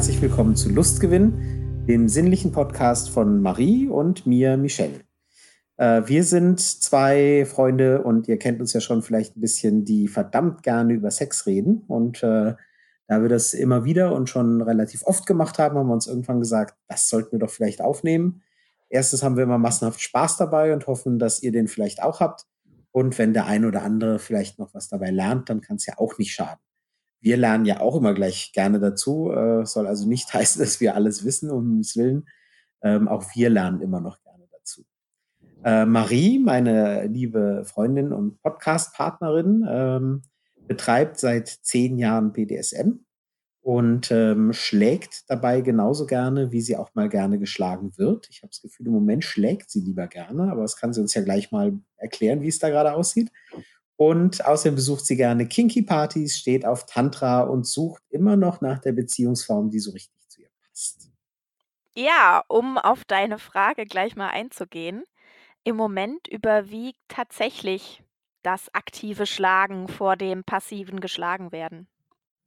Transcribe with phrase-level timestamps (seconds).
[0.00, 5.00] herzlich willkommen zu Lustgewinn, dem sinnlichen Podcast von Marie und mir, Michelle.
[5.76, 10.08] Äh, wir sind zwei Freunde und ihr kennt uns ja schon vielleicht ein bisschen, die
[10.08, 11.84] verdammt gerne über Sex reden.
[11.86, 12.54] Und äh,
[13.08, 16.40] da wir das immer wieder und schon relativ oft gemacht haben, haben wir uns irgendwann
[16.40, 18.40] gesagt, das sollten wir doch vielleicht aufnehmen.
[18.88, 22.46] Erstens haben wir immer massenhaft Spaß dabei und hoffen, dass ihr den vielleicht auch habt.
[22.90, 25.98] Und wenn der ein oder andere vielleicht noch was dabei lernt, dann kann es ja
[25.98, 26.58] auch nicht schaden.
[27.20, 29.30] Wir lernen ja auch immer gleich gerne dazu.
[29.30, 32.28] Äh, soll also nicht heißen, dass wir alles wissen, um Himmels Willen.
[32.82, 34.84] Ähm, auch wir lernen immer noch gerne dazu.
[35.64, 40.22] Äh, Marie, meine liebe Freundin und Podcast-Partnerin, ähm,
[40.66, 43.00] betreibt seit zehn Jahren BDSM
[43.62, 48.28] und ähm, schlägt dabei genauso gerne, wie sie auch mal gerne geschlagen wird.
[48.30, 51.12] Ich habe das Gefühl, im Moment schlägt sie lieber gerne, aber das kann sie uns
[51.12, 53.30] ja gleich mal erklären, wie es da gerade aussieht.
[54.00, 58.92] Und außerdem besucht sie gerne Kinky-Partys, steht auf Tantra und sucht immer noch nach der
[58.92, 61.10] Beziehungsform, die so richtig zu ihr passt.
[61.94, 65.04] Ja, um auf deine Frage gleich mal einzugehen.
[65.64, 68.02] Im Moment überwiegt tatsächlich
[68.42, 71.86] das aktive Schlagen vor dem passiven Geschlagenwerden.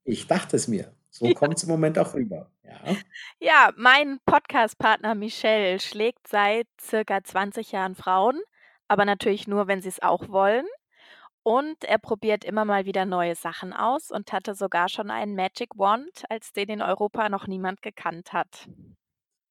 [0.06, 0.92] Ich dachte es mir.
[1.12, 1.34] So ja.
[1.36, 2.50] kommt es im Moment auch rüber.
[2.64, 2.80] Ja,
[3.40, 8.42] ja mein Podcast-Partner Michelle schlägt seit circa 20 Jahren Frauen,
[8.88, 10.66] aber natürlich nur, wenn sie es auch wollen.
[11.44, 15.78] Und er probiert immer mal wieder neue Sachen aus und hatte sogar schon einen Magic
[15.78, 18.70] Wand, als den in Europa noch niemand gekannt hat.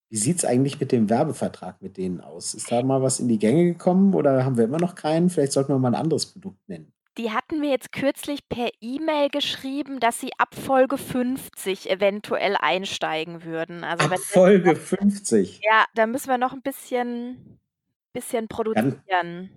[0.09, 2.55] Wie sieht es eigentlich mit dem Werbevertrag mit denen aus?
[2.55, 5.31] Ist da mal was in die Gänge gekommen oder haben wir immer noch keinen?
[5.31, 6.93] Vielleicht sollten wir mal ein anderes Produkt nennen.
[7.19, 13.45] Die hatten mir jetzt kürzlich per E-Mail geschrieben, dass sie ab Folge 50 eventuell einsteigen
[13.45, 13.85] würden.
[13.85, 15.61] Also ab Folge 50?
[15.63, 17.59] Ja, da müssen wir noch ein bisschen,
[18.15, 19.03] bisschen produzieren.
[19.07, 19.51] Ganz,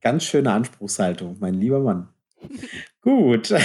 [0.00, 2.08] ganz schöne Anspruchshaltung, mein lieber Mann.
[3.00, 3.54] Gut.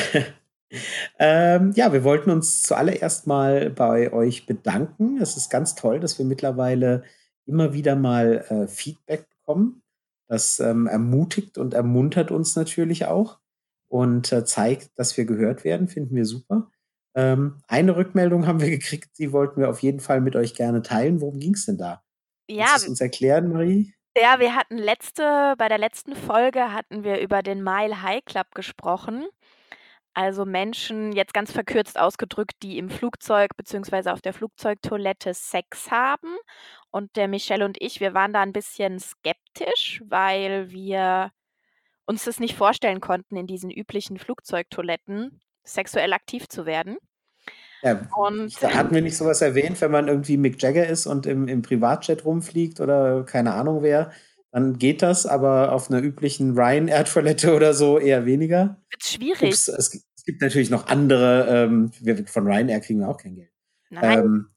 [1.19, 5.19] Ähm, ja, wir wollten uns zuallererst mal bei euch bedanken.
[5.21, 7.03] Es ist ganz toll, dass wir mittlerweile
[7.45, 9.83] immer wieder mal äh, Feedback bekommen.
[10.27, 13.39] Das ähm, ermutigt und ermuntert uns natürlich auch
[13.87, 15.87] und äh, zeigt, dass wir gehört werden.
[15.87, 16.71] Finden wir super.
[17.13, 20.81] Ähm, eine Rückmeldung haben wir gekriegt, die wollten wir auf jeden Fall mit euch gerne
[20.81, 21.21] teilen.
[21.21, 22.03] Worum ging es denn da?
[22.49, 23.93] Ja, Kannst du uns erklären, Marie?
[24.17, 28.47] Ja, wir hatten letzte, bei der letzten Folge hatten wir über den Mile High Club
[28.55, 29.27] gesprochen.
[30.13, 36.37] Also Menschen, jetzt ganz verkürzt ausgedrückt, die im Flugzeug beziehungsweise auf der Flugzeugtoilette Sex haben.
[36.91, 41.31] Und der Michelle und ich, wir waren da ein bisschen skeptisch, weil wir
[42.05, 46.97] uns das nicht vorstellen konnten, in diesen üblichen Flugzeugtoiletten sexuell aktiv zu werden.
[47.85, 51.27] Ja, Und da hatten wir nicht sowas erwähnt, wenn man irgendwie Mick Jagger ist und
[51.27, 54.11] im, im Privatjet rumfliegt oder keine Ahnung wer,
[54.51, 58.81] dann geht das, aber auf einer üblichen Ryanair-Toilette oder so eher weniger.
[58.89, 59.49] Wird schwierig.
[59.49, 63.35] Ups, es, es, gibt natürlich noch andere, ähm, wir, von Ryanair kriegen wir auch kein
[63.35, 63.51] Geld.
[63.91, 64.19] Nein.
[64.19, 64.49] Ähm,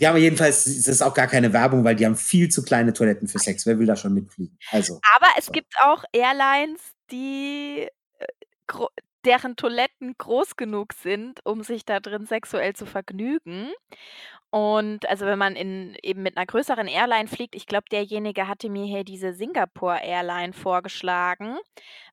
[0.00, 2.92] die haben jedenfalls, das ist auch gar keine Werbung, weil die haben viel zu kleine
[2.92, 3.64] Toiletten für Sex.
[3.64, 4.58] Wer will da schon mitfliegen?
[4.72, 4.98] Also.
[5.14, 5.52] Aber es so.
[5.52, 6.80] gibt auch Airlines,
[7.12, 7.86] die
[8.18, 8.26] äh,
[9.24, 13.70] deren Toiletten groß genug sind, um sich da drin sexuell zu vergnügen.
[14.50, 18.68] Und also wenn man in eben mit einer größeren Airline fliegt, ich glaube, derjenige hatte
[18.68, 21.56] mir hier diese Singapore Airline vorgeschlagen.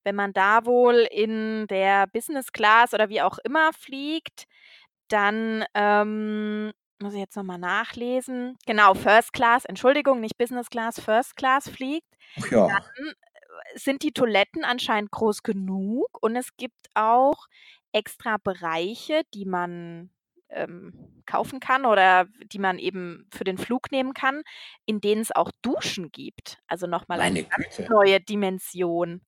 [0.03, 4.45] Wenn man da wohl in der Business Class oder wie auch immer fliegt,
[5.07, 8.57] dann ähm, muss ich jetzt nochmal nachlesen.
[8.67, 12.07] Genau, First Class, Entschuldigung, nicht Business Class, First Class fliegt.
[12.51, 12.67] Ja.
[12.67, 13.13] Dann
[13.75, 17.47] sind die Toiletten anscheinend groß genug und es gibt auch
[17.91, 20.09] extra Bereiche, die man
[20.49, 20.93] ähm,
[21.25, 24.43] kaufen kann oder die man eben für den Flug nehmen kann,
[24.85, 26.57] in denen es auch Duschen gibt.
[26.67, 29.21] Also nochmal eine ganz neue Dimension.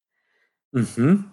[0.72, 1.32] Mhm.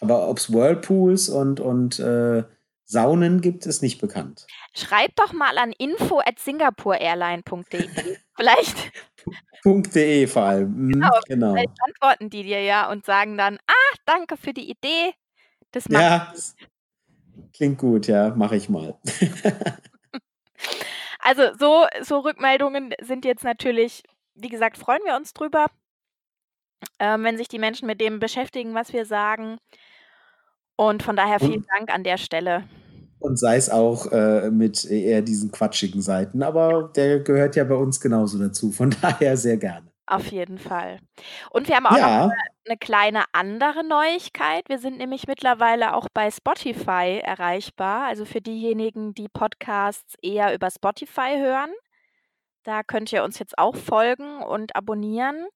[0.00, 2.44] Aber ob es Whirlpools und, und äh,
[2.84, 4.46] Saunen gibt, ist nicht bekannt.
[4.74, 8.18] Schreib doch mal an info at singaporeairline.de.
[8.36, 8.92] Vielleicht.
[9.64, 10.70] .de vor allem.
[10.70, 11.52] Mhm, genau, genau.
[11.54, 15.12] Vielleicht antworten die dir ja und sagen dann, ah, danke für die Idee.
[15.72, 16.32] Das ja,
[17.52, 18.98] Klingt gut, ja, mache ich mal.
[21.20, 24.02] also so, so Rückmeldungen sind jetzt natürlich,
[24.34, 25.66] wie gesagt, freuen wir uns drüber,
[26.98, 29.58] ähm, wenn sich die Menschen mit dem beschäftigen, was wir sagen.
[30.76, 32.64] Und von daher vielen Und, Dank an der Stelle.
[33.26, 37.74] Und sei es auch äh, mit eher diesen quatschigen Seiten, aber der gehört ja bei
[37.74, 38.70] uns genauso dazu.
[38.70, 39.90] Von daher sehr gerne.
[40.06, 41.00] Auf jeden Fall.
[41.50, 42.30] Und wir haben auch noch
[42.64, 44.68] eine kleine andere Neuigkeit.
[44.68, 48.06] Wir sind nämlich mittlerweile auch bei Spotify erreichbar.
[48.06, 51.70] Also für diejenigen, die Podcasts eher über Spotify hören.
[52.62, 55.46] Da könnt ihr uns jetzt auch folgen und abonnieren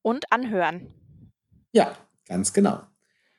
[0.00, 0.94] und anhören.
[1.72, 1.94] Ja,
[2.26, 2.80] ganz genau.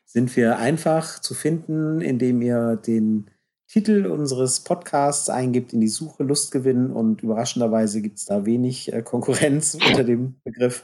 [0.05, 3.31] Sind wir einfach zu finden, indem ihr den
[3.69, 9.03] Titel unseres Podcasts eingibt in die Suche Lustgewinn und überraschenderweise gibt es da wenig äh,
[9.03, 10.83] Konkurrenz unter dem Begriff.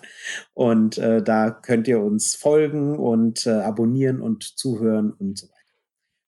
[0.54, 5.56] Und äh, da könnt ihr uns folgen und äh, abonnieren und zuhören und so weiter.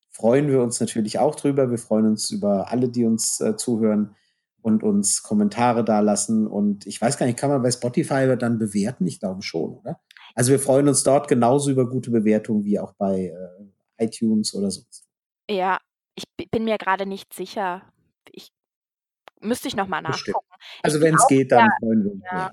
[0.10, 1.70] Freuen wir uns natürlich auch drüber.
[1.70, 4.16] Wir freuen uns über alle, die uns äh, zuhören
[4.60, 6.48] und uns Kommentare dalassen.
[6.48, 9.06] Und ich weiß gar nicht, kann man bei Spotify dann bewerten?
[9.06, 10.00] Ich glaube schon, oder?
[10.34, 13.32] Also wir freuen uns dort genauso über gute Bewertungen wie auch bei
[14.00, 15.06] äh, iTunes oder sonst.
[15.50, 15.78] Ja,
[16.18, 17.84] ich bin mir gerade nicht sicher.
[18.32, 18.52] Ich
[19.40, 20.48] müsste ich noch mal nachgucken.
[20.84, 22.24] Also wenn es geht, dann freuen wir uns.
[22.32, 22.52] Ja.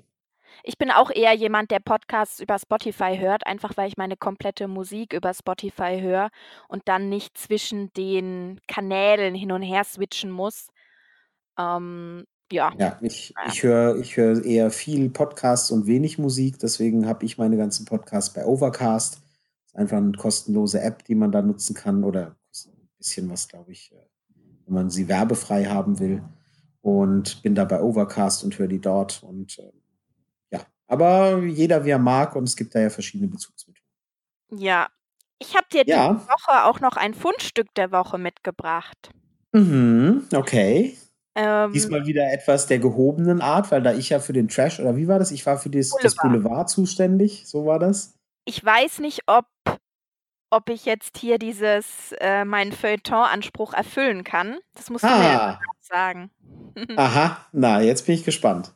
[0.63, 4.67] Ich bin auch eher jemand, der Podcasts über Spotify hört, einfach weil ich meine komplette
[4.67, 6.29] Musik über Spotify höre
[6.67, 10.67] und dann nicht zwischen den Kanälen hin und her switchen muss.
[11.57, 12.71] Ähm, ja.
[12.77, 17.37] Ja, ich, ich höre ich hör eher viel Podcasts und wenig Musik, deswegen habe ich
[17.37, 19.15] meine ganzen Podcasts bei Overcast.
[19.15, 22.35] Das ist einfach eine kostenlose App, die man da nutzen kann oder
[22.97, 23.95] bisschen was, glaube ich, äh,
[24.65, 26.23] wenn man sie werbefrei haben will.
[26.81, 29.23] Und bin da bei Overcast und höre die dort.
[29.23, 29.71] Und äh,
[30.51, 33.81] ja, aber jeder wie er mag und es gibt da ja verschiedene Bezugsmittel.
[34.51, 34.87] Ja,
[35.39, 36.13] ich habe dir ja.
[36.13, 39.09] diese Woche auch noch ein Fundstück der Woche mitgebracht.
[39.51, 40.97] Mhm, okay.
[41.35, 44.95] Ähm, Diesmal wieder etwas der gehobenen Art, weil da ich ja für den Trash, oder
[44.95, 45.31] wie war das?
[45.31, 48.13] Ich war für das Boulevard, das Boulevard zuständig, so war das.
[48.45, 49.45] Ich weiß nicht, ob
[50.55, 54.57] ob ich jetzt hier dieses, äh, meinen Feuilleton-Anspruch erfüllen kann.
[54.73, 55.59] Das musst du mir ja Ah.
[55.81, 56.31] sagen.
[56.97, 58.73] Aha, na, jetzt bin ich gespannt.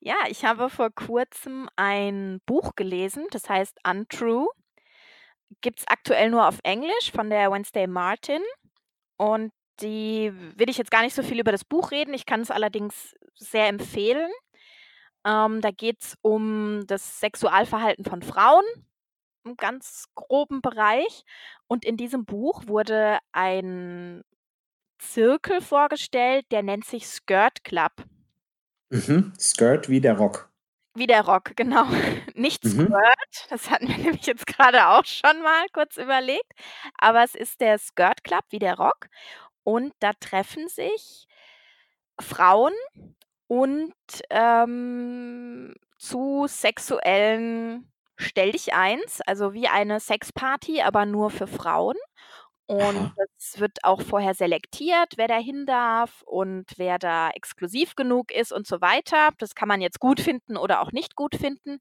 [0.00, 4.48] Ja, ich habe vor Kurzem ein Buch gelesen, das heißt Untrue.
[5.60, 8.42] Gibt es aktuell nur auf Englisch von der Wednesday Martin.
[9.16, 12.14] Und die will ich jetzt gar nicht so viel über das Buch reden.
[12.14, 14.30] Ich kann es allerdings sehr empfehlen.
[15.26, 18.64] Ähm, da geht es um das Sexualverhalten von Frauen
[19.44, 21.24] im ganz groben Bereich.
[21.66, 24.22] Und in diesem Buch wurde ein
[24.98, 27.92] Zirkel vorgestellt, der nennt sich Skirt Club.
[28.90, 29.32] Mhm.
[29.38, 30.50] Skirt wie der Rock.
[30.94, 31.84] Wie der Rock, genau.
[32.34, 32.86] Nicht Mhm.
[32.86, 36.52] Skirt, das hatten wir nämlich jetzt gerade auch schon mal kurz überlegt,
[36.98, 39.08] aber es ist der Skirt Club wie der Rock
[39.64, 41.26] und da treffen sich
[42.20, 42.72] Frauen
[43.46, 43.94] und,
[44.30, 51.96] ähm, zu sexuellen Stell dich eins, also wie eine Sexparty, aber nur für Frauen.
[52.66, 58.30] Und es wird auch vorher selektiert, wer da hin darf und wer da exklusiv genug
[58.30, 59.30] ist und so weiter.
[59.38, 61.78] Das kann man jetzt gut finden oder auch nicht gut finden.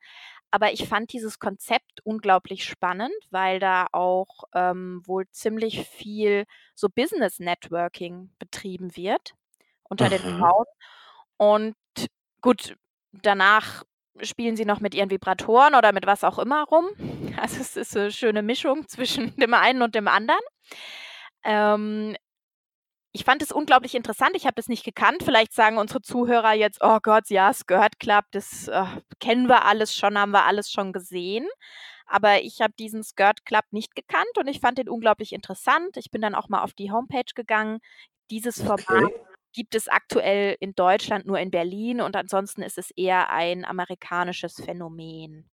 [0.50, 6.88] Aber ich fand dieses Konzept unglaublich spannend, weil da auch ähm, wohl ziemlich viel so
[6.88, 9.34] Business Networking betrieben wird
[9.90, 10.66] unter den Frauen.
[11.36, 11.76] Und
[12.42, 12.78] gut,
[13.12, 13.84] danach
[14.22, 16.88] spielen sie noch mit ihren Vibratoren oder mit was auch immer rum.
[17.40, 20.40] Also es ist eine schöne Mischung zwischen dem einen und dem anderen.
[21.44, 22.16] Ähm,
[23.12, 24.36] ich fand es unglaublich interessant.
[24.36, 25.22] Ich habe es nicht gekannt.
[25.24, 28.86] Vielleicht sagen unsere Zuhörer jetzt, oh Gott, ja, Skirt Club, das äh,
[29.20, 31.48] kennen wir alles schon, haben wir alles schon gesehen.
[32.08, 35.98] Aber ich habe diesen Skirt Club nicht gekannt und ich fand den unglaublich interessant.
[35.98, 37.80] Ich bin dann auch mal auf die Homepage gegangen.
[38.30, 39.10] Dieses okay.
[39.58, 44.62] Gibt es aktuell in Deutschland nur in Berlin und ansonsten ist es eher ein amerikanisches
[44.64, 45.50] Phänomen.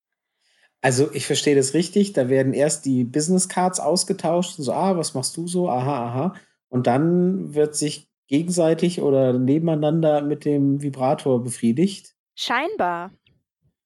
[0.80, 5.14] Also ich verstehe das richtig, da werden erst die Business Cards ausgetauscht, so, ah, was
[5.14, 6.34] machst du so, aha, aha.
[6.68, 12.16] Und dann wird sich gegenseitig oder nebeneinander mit dem Vibrator befriedigt.
[12.34, 13.12] Scheinbar.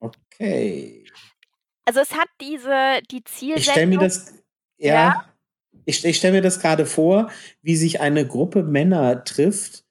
[0.00, 1.04] Okay.
[1.85, 3.58] Also es hat diese, die Zielsetzung.
[3.58, 4.32] Ich stelle mir das,
[4.78, 5.25] ja, ja.
[5.85, 7.28] ich, ich stelle mir das gerade vor,
[7.61, 9.85] wie sich eine Gruppe Männer trifft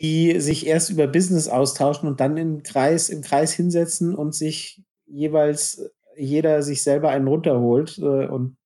[0.00, 4.82] die sich erst über Business austauschen und dann im Kreis, im Kreis hinsetzen und sich
[5.06, 7.98] jeweils jeder sich selber einen runterholt.
[7.98, 8.56] Äh, und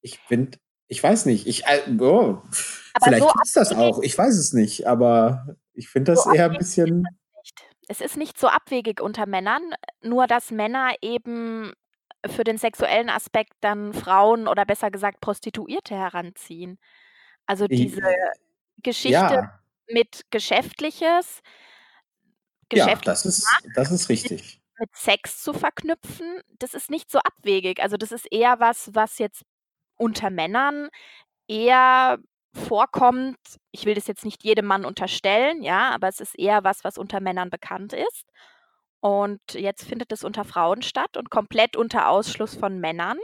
[0.00, 0.58] ich finde,
[0.88, 2.42] ich weiß nicht, ich, äh, oh,
[3.02, 6.50] vielleicht so ist das auch, ich weiß es nicht, aber ich finde das so eher
[6.50, 7.04] ein bisschen.
[7.88, 9.62] Es ist nicht so abwegig unter Männern,
[10.02, 11.72] nur dass Männer eben
[12.26, 16.78] für den sexuellen Aspekt dann Frauen oder besser gesagt Prostituierte heranziehen.
[17.46, 18.02] Also diese
[18.82, 21.40] Geschichte ja mit Geschäftliches
[22.72, 24.60] Ja, das ist das ist richtig.
[24.78, 27.80] mit Sex zu verknüpfen, das ist nicht so abwegig.
[27.82, 29.42] Also, das ist eher was, was jetzt
[29.96, 30.88] unter Männern
[31.48, 32.18] eher
[32.54, 33.38] vorkommt.
[33.72, 36.98] Ich will das jetzt nicht jedem Mann unterstellen, ja, aber es ist eher was, was
[36.98, 38.26] unter Männern bekannt ist.
[39.00, 43.18] Und jetzt findet es unter Frauen statt und komplett unter Ausschluss von Männern.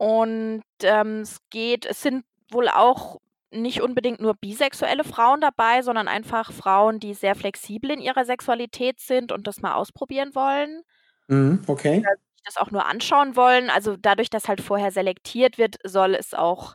[0.00, 3.20] Und, ähm, es geht es sind wohl auch
[3.62, 9.00] nicht unbedingt nur bisexuelle Frauen dabei, sondern einfach Frauen, die sehr flexibel in ihrer Sexualität
[9.00, 10.82] sind und das mal ausprobieren wollen.
[11.28, 12.02] Mhm, okay.
[12.02, 13.70] Oder sich das auch nur anschauen wollen.
[13.70, 16.74] Also dadurch, dass halt vorher selektiert wird, soll es auch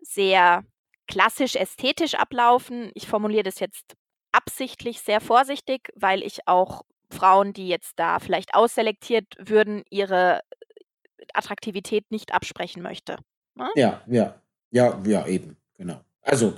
[0.00, 0.64] sehr
[1.08, 2.90] klassisch ästhetisch ablaufen.
[2.94, 3.94] Ich formuliere das jetzt
[4.32, 10.42] absichtlich sehr vorsichtig, weil ich auch Frauen, die jetzt da vielleicht ausselektiert würden, ihre
[11.34, 13.18] Attraktivität nicht absprechen möchte,
[13.54, 13.70] ne?
[13.74, 14.40] Ja, ja.
[14.70, 16.00] Ja, ja, eben, genau.
[16.20, 16.54] Also,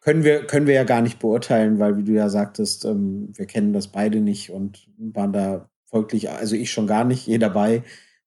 [0.00, 3.46] können wir können wir ja gar nicht beurteilen, weil, wie du ja sagtest, ähm, wir
[3.46, 7.84] kennen das beide nicht und waren da folglich also, ich schon gar nicht, eh dabei.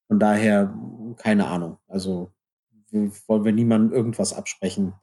[0.08, 0.74] Von daher,
[1.18, 1.78] keine Ahnung.
[1.88, 2.32] Also,
[2.92, 4.94] wollen wir niemandem irgendwas absprechen.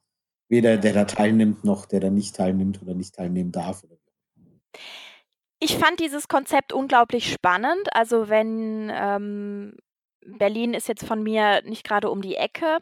[0.49, 3.85] Weder der da teilnimmt, noch der da nicht teilnimmt oder nicht teilnehmen darf
[5.61, 7.89] Ich fand dieses Konzept unglaublich spannend.
[7.93, 9.77] Also, wenn, ähm
[10.27, 12.79] Berlin ist jetzt von mir nicht gerade um die Ecke,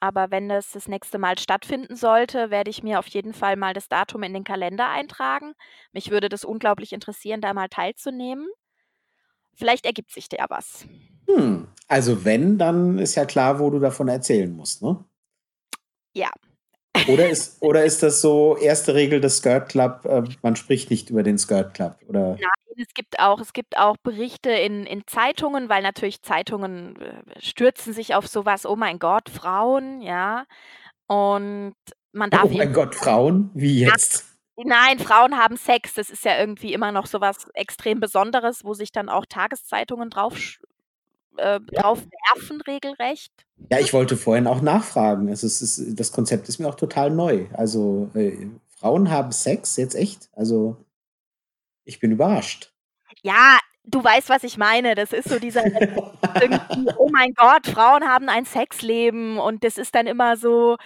[0.00, 3.74] aber wenn das das nächste Mal stattfinden sollte, werde ich mir auf jeden Fall mal
[3.74, 5.52] das Datum in den Kalender eintragen.
[5.92, 8.48] Mich würde das unglaublich interessieren, da mal teilzunehmen.
[9.54, 10.86] Vielleicht ergibt sich da was.
[11.26, 15.04] Hm, also wenn, dann ist ja klar, wo du davon erzählen musst, ne?
[16.12, 16.30] Ja.
[17.08, 21.10] Oder ist, oder ist das so erste Regel des Skirt Club, äh, man spricht nicht
[21.10, 21.96] über den Skirt Club?
[22.08, 22.30] Oder?
[22.40, 27.40] Nein, es gibt auch es gibt auch Berichte in in Zeitungen, weil natürlich Zeitungen, äh,
[27.40, 28.66] stürzen sich auf sowas.
[28.66, 30.44] „Oh mein Gott, Frauen“, ja?
[31.06, 31.74] Und
[32.12, 33.50] man darf Oh mein Gott, Frauen?
[33.54, 34.26] Wie jetzt?
[34.56, 35.94] Nein, Frauen haben Sex.
[35.94, 40.10] Das ist ja irgendwie immer noch so was extrem Besonderes, wo sich dann auch Tageszeitungen
[40.10, 40.36] drauf
[41.40, 41.82] äh, Ja.
[41.82, 42.00] drauf
[42.34, 43.32] werfen regelrecht.
[43.70, 45.28] Ja, ich wollte vorhin auch nachfragen.
[45.28, 47.46] Es ist das Konzept ist mir auch total neu.
[47.52, 50.30] Also, äh, Frauen haben Sex, jetzt echt?
[50.34, 50.76] Also,
[51.84, 52.72] ich bin überrascht.
[53.22, 54.94] Ja, du weißt, was ich meine.
[54.94, 55.62] Das ist so dieser
[56.98, 60.76] „Oh mein Gott, Frauen haben ein Sexleben“ und das ist dann immer so: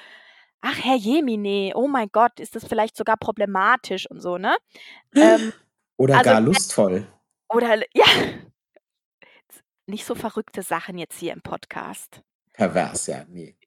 [0.60, 4.56] „Ach, herrjemine, oh mein Gott, ist das vielleicht sogar problematisch“ und so, ne?
[5.16, 5.52] Ähm,
[5.96, 7.06] Oder also gar lustvoll.
[7.48, 8.04] Oder ja.
[9.86, 12.22] Nicht so verrückte Sachen jetzt hier im Podcast.
[12.52, 13.54] Pervers, ja, ne.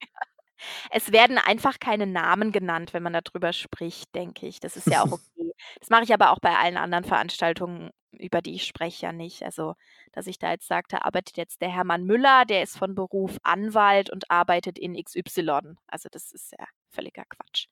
[0.90, 4.58] Es werden einfach keine Namen genannt, wenn man da drüber spricht, denke ich.
[4.58, 5.52] Das ist ja auch okay.
[5.78, 9.44] Das mache ich aber auch bei allen anderen Veranstaltungen, über die ich spreche, ja nicht.
[9.44, 9.74] Also,
[10.12, 13.38] dass ich da jetzt sage, da arbeitet jetzt der Hermann Müller, der ist von Beruf
[13.44, 15.76] Anwalt und arbeitet in XY.
[15.86, 17.66] Also, das ist ja völliger Quatsch.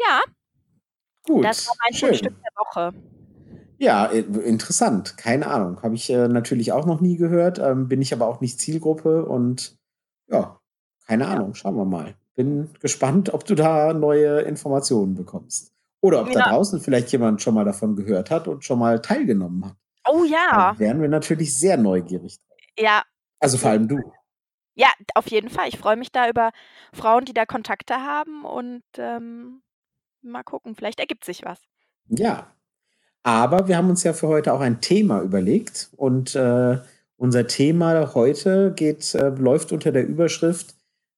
[0.00, 0.20] Ja.
[1.22, 2.08] Gut, Das war mein schön.
[2.08, 2.92] Fundstück der Woche.
[3.78, 5.16] Ja, äh, interessant.
[5.16, 5.82] Keine Ahnung.
[5.82, 9.24] Habe ich, äh, natürlich auch noch nie gehört, ähm, bin ich aber auch nicht Zielgruppe
[9.26, 9.76] und
[10.28, 10.60] ja,
[11.06, 11.30] keine Ja.
[11.30, 11.54] Ahnung.
[11.54, 12.14] Schauen wir mal.
[12.36, 15.72] Bin gespannt, ob du da neue Informationen bekommst.
[16.00, 16.48] Oder ob da Ja.
[16.50, 19.76] draußen vielleicht jemand schon mal davon gehört hat und schon mal teilgenommen hat.
[20.08, 20.72] Oh ja.
[20.74, 22.36] Da wären wir natürlich sehr neugierig.
[22.78, 23.02] Ja.
[23.40, 23.98] Also, vor allem du.
[24.74, 25.68] Ja, auf jeden Fall.
[25.68, 26.50] Ich freue mich da über
[26.92, 29.62] Frauen, die da Kontakte haben und, ähm,
[30.22, 31.60] mal gucken, vielleicht ergibt sich was.
[32.08, 32.52] Ja.
[33.24, 36.78] Aber wir haben uns ja für heute auch ein Thema überlegt und, äh,
[37.16, 40.74] unser Thema heute geht äh, läuft unter der Überschrift,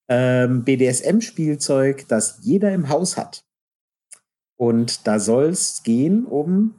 [0.08, 3.44] ähm, BDSM-Spielzeug, das jeder im Haus hat.
[4.56, 6.74] Und da soll's gehen um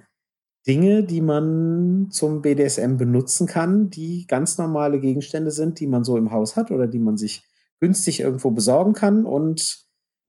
[0.66, 6.18] Dinge, die man zum BDSM benutzen kann, die ganz normale Gegenstände sind, die man so
[6.18, 7.44] im Haus hat oder die man sich
[7.80, 9.26] günstig irgendwo besorgen kann.
[9.26, 9.86] Und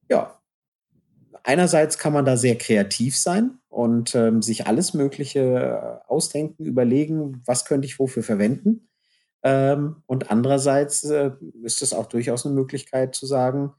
[0.09, 0.38] ja,
[1.43, 7.65] einerseits kann man da sehr kreativ sein und, ähm, sich alles Mögliche ausdenken, überlegen, was
[7.65, 8.89] könnte ich wofür verwenden.
[9.43, 11.31] Ähm, und andererseits, äh,
[11.63, 13.73] ist es auch durchaus 'ne Möglichkeit zu sagen,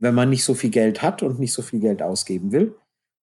[0.00, 2.74] wenn man nicht so viel Geld hat und nicht so viel Geld ausgeben will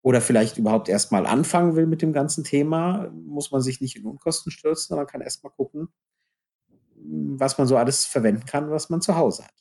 [0.02, 3.96] oder vielleicht überhaupt erst mal anfangen will mit dem ganzen Thema, muss man sich nicht
[3.96, 5.88] in Unkosten stürzen, sondern kann erst mal gucken
[7.38, 9.59] was man so alles verwenden kann, was man zu Hause hat.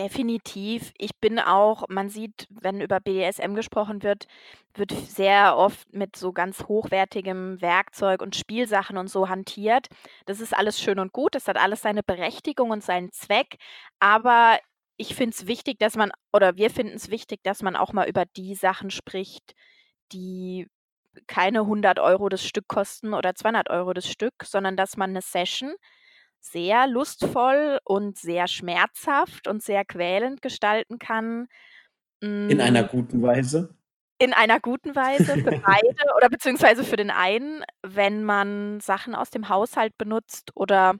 [0.00, 0.92] Definitiv.
[0.98, 4.26] Ich bin auch man sieht, wenn über BDSM gesprochen wird,
[4.74, 9.88] wird sehr oft mit so ganz hochwertigem Werkzeug und Spielsachen und so hantiert.
[10.26, 11.34] Das ist alles schön und gut.
[11.34, 13.58] Das hat alles seine Berechtigung und seinen Zweck.
[13.98, 14.58] Aber
[14.96, 18.08] ich finde es wichtig, dass man oder wir finden es wichtig, dass man auch mal
[18.08, 19.54] über die Sachen spricht,
[20.12, 20.68] die
[21.28, 25.22] keine 100 € das Stück kosten oder 200 € das Stück, sondern dass man 'ne
[25.22, 25.74] Session
[26.40, 31.46] sehr lustvoll und sehr schmerzhaft und sehr quälend gestalten kann.
[32.22, 33.74] In einer Hm guten Weise?
[34.22, 39.30] in einer guten Weise für beide oder beziehungsweise für den einen, wenn man Sachen aus
[39.30, 40.96] dem Haushalt benutzt oder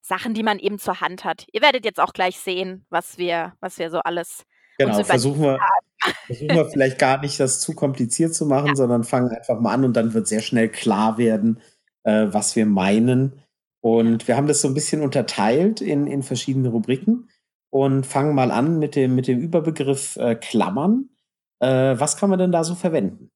[0.00, 1.44] Sachen, die man eben zur Hand hat.
[1.52, 4.44] Ihr werdet jetzt auch gleich sehen, was wir was wir so alles
[4.78, 5.58] Genau, versuchen wir
[6.26, 8.74] versuchen wir vielleicht gar nicht, das zu kompliziert zu machen, Ja.
[8.74, 11.60] sondern fangen einfach mal an und dann wird sehr schnell klar werden,
[12.04, 13.38] äh, was wir meinen.
[13.82, 17.28] Und wir haben das so 'n bisschen unterteilt in in verschiedene Rubriken
[17.70, 21.10] und fangen mal an mit dem mit dem Überbegriff, äh, Klammern.
[21.60, 23.30] Äh, was kann man denn da so verwenden?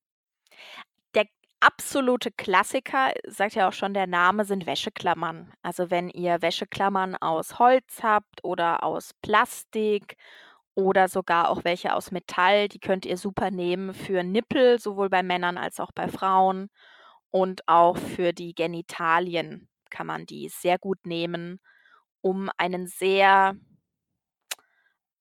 [1.14, 1.26] Der
[1.60, 5.52] absolute Klassiker, sagt ja auch schon der Name, sind Wäscheklammern.
[5.62, 10.16] Also, wenn ihr Wäscheklammern aus Holz habt oder aus Plastik
[10.74, 12.68] oder sogar auch welche aus Metall.
[12.68, 16.68] Die könnt ihr super nehmen für Nippel, sowohl bei Männern als auch bei Frauen.
[17.30, 21.60] Und auch für die Genitalien kann man die sehr gut nehmen,
[22.22, 23.56] um einen sehr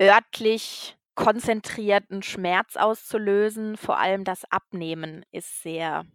[0.01, 3.77] örtlich konzentrierten Schmerz auszulösen.
[3.77, 6.05] Vor allem das Abnehmen ist sehr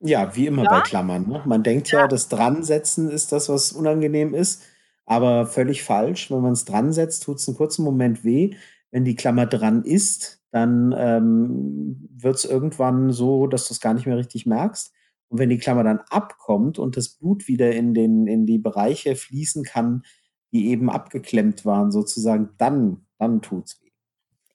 [0.00, 0.82] Ja, wie immer bei Ja.
[0.82, 1.42] Klammern, ne?
[1.46, 2.08] Man denkt ja, Ja.
[2.08, 4.62] das Dransetzen ist das, was unangenehm ist,
[5.06, 6.30] aber völlig falsch.
[6.30, 8.54] Wenn man's dransetzt, tut's 'n kurzen Moment weh.
[8.90, 14.16] Wenn die Klammer dran ist, dann, ähm, wird's irgendwann so, dass du's gar nicht mehr
[14.16, 14.92] richtig merkst.
[15.32, 19.16] Und wenn die Klammer dann abkommt und das Blut wieder in den in die Bereiche
[19.16, 20.04] fließen kann,
[20.52, 23.90] die eben abgeklemmt waren sozusagen, dann dann tut's weh.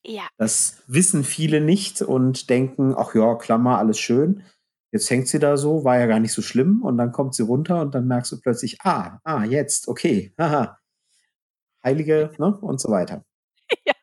[0.03, 0.27] Ja.
[0.39, 4.43] Das wissen viele nicht und denken: „Ach ja, Klammer, alles schön.
[4.91, 7.43] Jetzt hängt sie da so, war ja gar nicht so schlimm.“ Und dann kommt sie
[7.43, 10.77] runter und dann merkst du plötzlich: „Ah, ah, jetzt, okay, aha.“
[11.83, 13.23] Heilige ne, und so weiter.
[13.85, 13.93] Ja,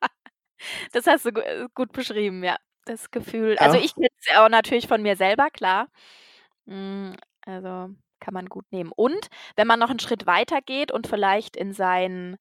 [0.93, 2.57] das hast du äh, gut beschrieben, ja.
[2.87, 3.85] Das Gefühl also, Ja.
[3.85, 5.89] ich kenne es auch natürlich von mir selber, klar.
[6.69, 7.91] Hm, also,
[8.21, 8.91] kann man gut nehmen.
[8.95, 12.37] Und wenn man noch 'n Schritt weitergeht und vielleicht in sein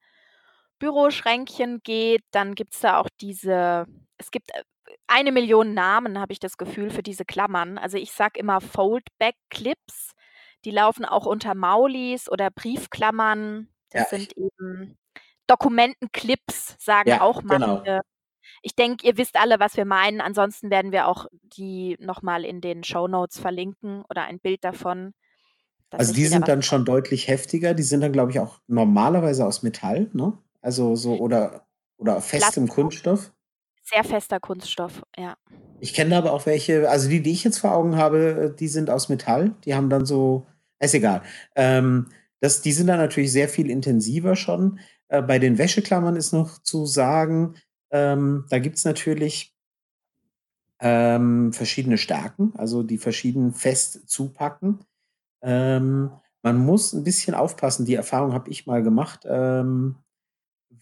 [0.80, 3.86] Büroschränkchen geht, dann gibt's da auch diese
[4.18, 4.64] es gibt, äh,
[5.08, 7.78] 1.000.000 Namen, habe ich das Gefühl, für diese Klammern.
[7.80, 10.14] Also, ich sage immer Fold-Back-Clips.
[10.66, 13.70] Die laufen auch unter Maulis oder Briefklammern.
[13.94, 14.98] Ja, Das ich sind eben
[15.48, 17.90] Dokumentenclips, sagen Ja, auch genau.
[18.62, 20.22] Ich denke, ihr wisst alle, was wir meinen.
[20.22, 25.14] Ansonsten werden wir auch die noch mal in den Shownotes verlinken oder ein Bild davon,
[25.92, 27.74] Also, die sind dann schon deutlich heftiger.
[27.74, 30.38] Die sind dann, glaube ich, auch normalerweise aus Metall, ne?
[30.62, 32.68] Also, so oder oder festem.
[32.68, 33.32] Kunststoff?
[33.84, 35.36] Sehr fester Kunststoff, ja.
[35.80, 38.90] Ich kenne aber auch welche also, die, die ich jetzt vor Augen habe, die sind
[38.90, 39.56] aus Metall.
[39.66, 40.48] Die haben dann so
[40.80, 41.22] ist egal.
[41.56, 42.08] Ähm,
[42.40, 44.80] das die sind dann natürlich sehr viel intensiver schon.
[45.08, 47.56] Äh, bei den Wäscheklammern ist noch zu sagen,
[47.94, 49.50] ähm, da gibt's natürlich
[50.82, 54.80] ähm, verschiedene Stärken, also, die verschieden fest zupacken.
[55.44, 56.12] Ähm,
[56.44, 59.98] man muss 'n bisschen aufpassen, die Erfahrung habe ich mal gemacht, ähm,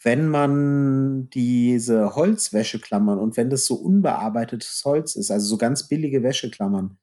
[0.04, 6.24] wenn man diese Holzwäscheklammern und wenn das so unbearbeitetes Holz ist, also, so ganz billige
[6.24, 6.98] Wäscheklammern,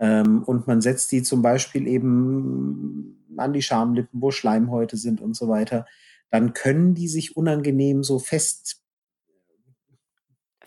[0.00, 5.36] ähm, und man setzt die zum Beispiel eben an die Schamlippen, wo Schleimhäute sind und
[5.36, 5.86] so weiter,
[6.30, 8.83] dann können die sich unangenehm so fest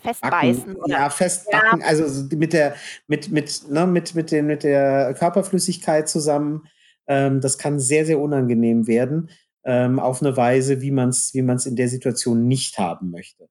[0.07, 1.09] Festbeißen oder
[1.45, 1.61] ja, ja.
[1.67, 2.75] festbacken, also, so mit der
[3.07, 6.67] mit mit ne, mit mit den mit der Körperflüssigkeit zusammen.
[7.07, 9.29] Ähm, das kann sehr, sehr unangenehm werden,
[9.65, 13.49] ähm, auf 'ne Weise, wie man's wie man's in der Situation nicht haben möchte.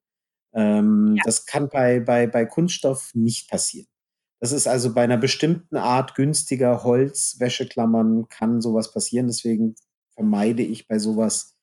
[0.55, 1.25] Ähm, Ja.
[1.25, 3.89] das kann bei bei bei Kunststoff nicht passieren.
[4.41, 9.29] Das ist also bei 'ner bestimmten Art günstiger Holzwäscheklammern kann so was passieren.
[9.29, 9.77] Deswegen
[10.15, 11.57] vermeide ich bei so was,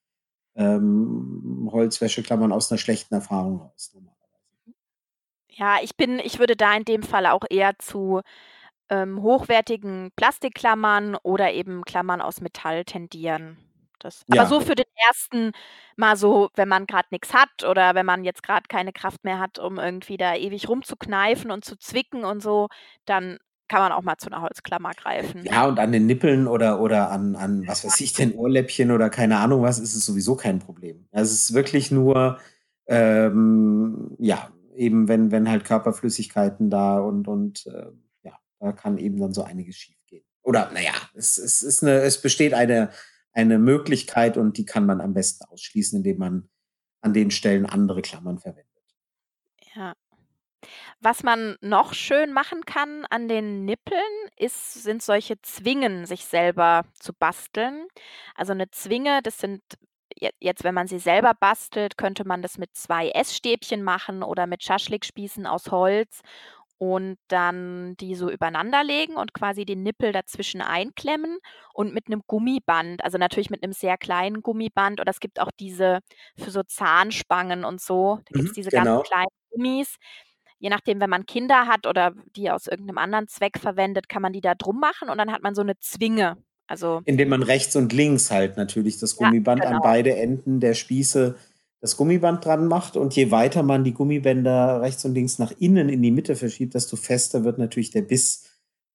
[0.57, 4.12] ähm, Holzwäscheklammern aus 'ner schlechten Erfahrung normalerweise.
[5.55, 8.21] Ja, ich bin ich würde da in dem Fall auch eher zu,
[8.89, 13.57] ähm, hochwertigen Plastikklammern oder eben Klammern aus Metall tendieren.
[13.99, 15.51] Das aber so für den ersten
[15.97, 19.39] Mal so, wenn man grad nix hat oder wenn man jetzt grad keine Kraft mehr
[19.39, 22.69] hat, um irgendwie da ewig rumzukneifen und zu zwicken und so,
[23.05, 23.37] dann
[23.69, 25.45] kann man auch mal zu 'ner Holzklammer greifen.
[25.45, 29.09] Ja, und an den Nippeln oder oder an an, was weiß ich denn, Ohrläppchen oder
[29.09, 31.05] keine Ahnung was, ist es sowieso kein Problem.
[31.11, 32.39] Also, es ist wirklich nur,
[32.87, 37.87] ähm, ja, eben wenn wenn halt Körperflüssigkeiten da und und, äh,
[38.23, 40.25] ja, da kann eben dann so einiges schiefgehen.
[40.43, 42.89] Oder na ja, es es ist 'ne es besteht eine
[43.33, 46.49] eine Möglichkeit und die kann man am besten ausschließen, indem man
[47.01, 48.67] an den Stellen andere Klammern verwendet.
[49.75, 49.93] Ja.
[51.01, 53.99] Was man noch schön machen kann an den Nippeln,
[54.37, 57.87] ist sind solche Zwingen sich selber zu basteln.
[58.35, 59.61] Also, 'ne Zwinge, das sind
[60.39, 64.63] jetzt, wenn man sie selber bastelt, könnte man das mit 2 Essstäbchen machen oder mit
[64.63, 66.21] Schaschlikspießen aus Holz
[66.79, 71.39] und dann die so übereinander legen und quasi den Nippel dazwischen einklemmen
[71.73, 75.51] und mit 'nem Gummiband also, natürlich mit 'nem sehr kleinen Gummiband oder es gibt auch
[75.59, 75.99] diese
[76.37, 78.19] für so Zahnspangen und so.
[78.25, 79.03] Da gibt's Mhm, diese ganz genau.
[79.03, 79.97] kleinen Gummis.
[80.59, 84.21] Je nachdem, wenn man Kinder hat oder die aus irgend 'nem anderen Zweck verwendet, kann
[84.23, 86.37] man die da drum machen und dann hat man so 'ne Zwinge.
[86.67, 89.83] Also Indem man rechts und links halt natürlich das Ja, Gummiband an genau.
[89.83, 91.35] beide Enden der Spieße
[91.81, 95.89] das Gummiband dran macht und je weiter man die Gummibänder rechts und links nach innen
[95.89, 98.45] in die Mitte verschiebt, desto fester wird natürlich der Biss,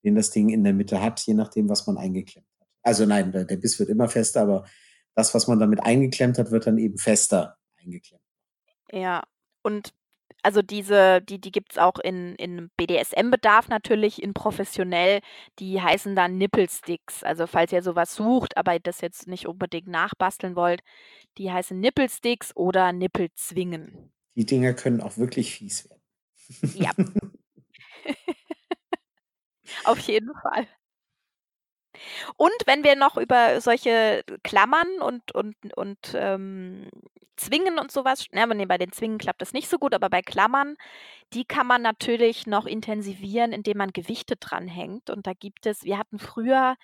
[0.04, 2.66] den das Ding in der Mitte hat, je nachdem, was man eingeklemmt hat.
[2.82, 4.64] Also, nein, der der Biss wird immer fester, aber
[5.14, 8.22] das, was man damit eingeklemmt hat, wird dann eben fester eingeklemmt.
[8.90, 9.22] Ja,
[9.62, 9.92] und
[10.42, 15.20] also, diese die die gibt's auch in in BDSM-Bedarf natürlich, in professionell,
[15.58, 17.22] die heißen dann Nippelsticks.
[17.24, 20.80] Also, falls ihr so was sucht, aber das jetzt nicht unbedingt nachbasteln wollt,
[21.38, 24.12] die heißen Nippelsticks oder Nippelzwingen.
[24.36, 26.02] die Dinger können auch wirklich fies werden.
[26.74, 26.92] Ja.
[29.84, 30.66] Auf jeden Fall.
[32.36, 36.88] Und wenn wir noch über solche Klammern und und und, ähm,
[37.36, 40.10] Zwingen und sowas, was ne, ne, bei den Zwingen klappt das nicht so gut, aber
[40.10, 40.76] bei Klammern,
[41.34, 45.10] die kann man natürlich noch intensivieren, indem man Gewichte dranhängt.
[45.10, 46.76] Und da gibt es wir hatten früher,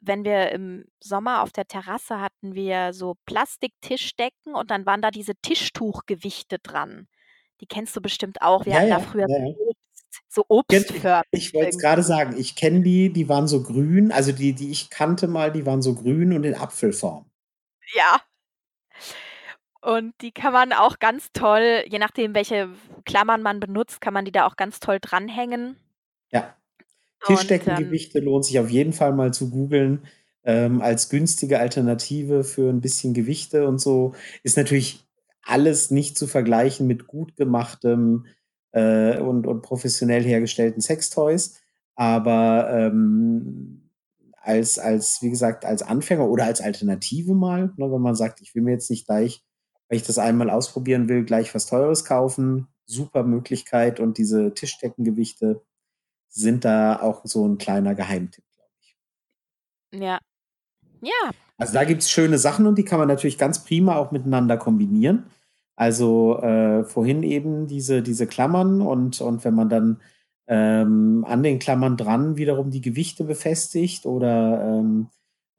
[0.00, 5.10] wenn wir im Sommer auf der Terrasse hatten wir so Plastiktischdecken und dann waren da
[5.10, 7.08] diese Tischtuchgewichte dran.
[7.60, 8.66] Die kennst du bestimmt auch.
[8.66, 9.54] Wir Ja, hatten da ja, früher ja, ja.
[10.28, 12.02] So obstförmig ich wollte es irgendwie.
[12.02, 15.66] sagen, ich kenne die, die waren so grün, also die, die ich kannte mal, die
[15.66, 17.30] waren so grün und in Apfelform.
[17.94, 18.20] Ja.
[19.82, 22.68] Und die kann man auch ganz toll je nachdem, welche
[23.04, 25.76] Klammern man benutzt, kann man die da auch ganz toll dranhängen.
[26.32, 26.56] Ja.
[27.28, 30.06] Ähm Tischdeckengewichte lohnt sich auf jeden Fall mal zu googeln,
[30.44, 34.14] ähm, als günstige Alternative für 'n bisschen Gewichte und so.
[34.42, 35.04] Ist natürlich
[35.42, 38.26] alles nicht zu vergleichen mit gut gemachtem,
[38.72, 41.56] äh, und und professionell hergestellten Sextoys,
[41.96, 43.90] aber, ähm,
[44.42, 48.54] als als wie gesagt, als Anfänger oder als Alternative mal, ne, wenn man sagt: „Ich
[48.54, 49.44] will mir jetzt nicht gleich,
[49.88, 55.62] weil ich das einmal ausprobieren will, gleich was Teures kaufen“, super Möglichkeit und diese Tischdeckengewichte
[56.30, 58.94] sind da auch so 'n kleiner Geheimtipp, glaube ich.
[59.92, 60.18] Ja.
[61.02, 61.32] Ja.
[61.60, 65.24] Also, da gibt's schöne Sachen und die kann man natürlich ganz prima auch miteinander kombinieren.
[65.80, 70.00] Also, äh, vorhin eben diese diese Klammern und und wenn man dann,
[70.48, 75.08] ähm, an den Klammern dran wiederum die Gewichte befestigt oder, ähm,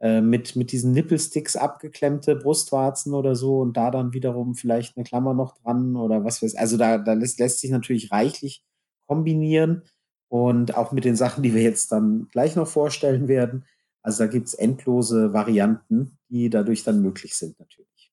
[0.01, 5.05] äh, mit mit diesen Nippelsticks abgeklemmte Brustwarzen oder so und da dann wiederum vielleicht 'ne
[5.05, 8.61] Klammer noch dran oder was weiß also, da da lässt lässt sich natürlich reichlich
[9.07, 9.83] kombinieren
[10.27, 13.63] und auch mit den Sachen, die wir jetzt dann gleich noch vorstellen werden.
[14.03, 18.09] Also, da gibt's endlose Varianten, die dadurch dann möglich sind natürlich.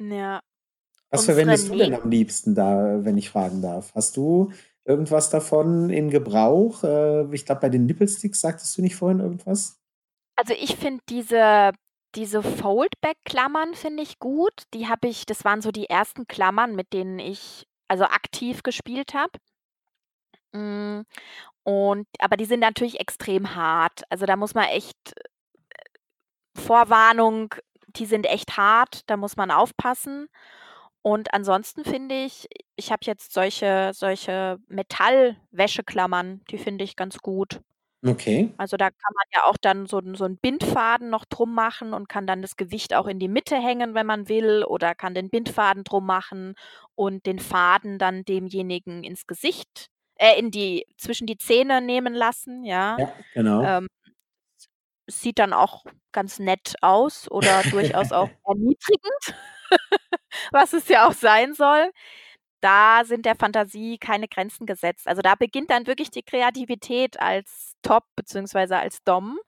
[0.00, 0.40] Ja.
[1.10, 3.92] Was verwendest du denn am liebsten da, wenn ich fragen darf?
[3.94, 4.52] Hast du
[4.84, 6.84] irgendwas davon in Gebrauch?
[6.84, 9.78] Äh, ich glaube, bei den Nippelsticks sagtest du nicht vorhin irgendwas?
[10.36, 11.72] Also, ich finde diese
[12.14, 14.62] diese Foldback-Klammern finde ich gut.
[14.74, 19.14] Die habe ich das waren so die ersten Klammern, mit denen ich, also, aktiv gespielt
[19.14, 19.32] habe.
[20.54, 21.04] Hm,
[21.64, 24.02] und aber die sind natürlich extrem hart.
[24.10, 27.54] Also, da muss man echt äh, Vorwarnung,
[27.88, 30.28] die sind echt hart, da muss man aufpassen.
[31.02, 37.60] Und ansonsten finde ich ich habe jetzt solche solche Metall-Wäscheklammern, die finde ich ganz gut.
[38.06, 38.52] Okay.
[38.60, 42.08] Also, da kann man ja auch dann so so 'n Bindfaden noch drum machen und
[42.08, 45.30] kann dann das Gewicht auch in die Mitte hängen, wenn man will, oder kann den
[45.30, 46.54] Bindfaden drum machen
[46.96, 52.64] und den Faden dann demjenigen ins Gesicht äh, in die zwischen die Zähne nehmen lassen,
[52.64, 52.98] ja.
[52.98, 53.78] Ja, genau.
[53.78, 53.86] Ähm,
[55.06, 59.34] sieht dann auch ganz nett aus oder durchaus auch erniedrigend,
[60.52, 61.90] was es ja auch sein soll.
[62.60, 65.06] Da sind der Fantasie keine Grenzen gesetzt.
[65.06, 69.38] Also, da beginnt dann wirklich die Kreativität als Top beziehungsweise als Dom,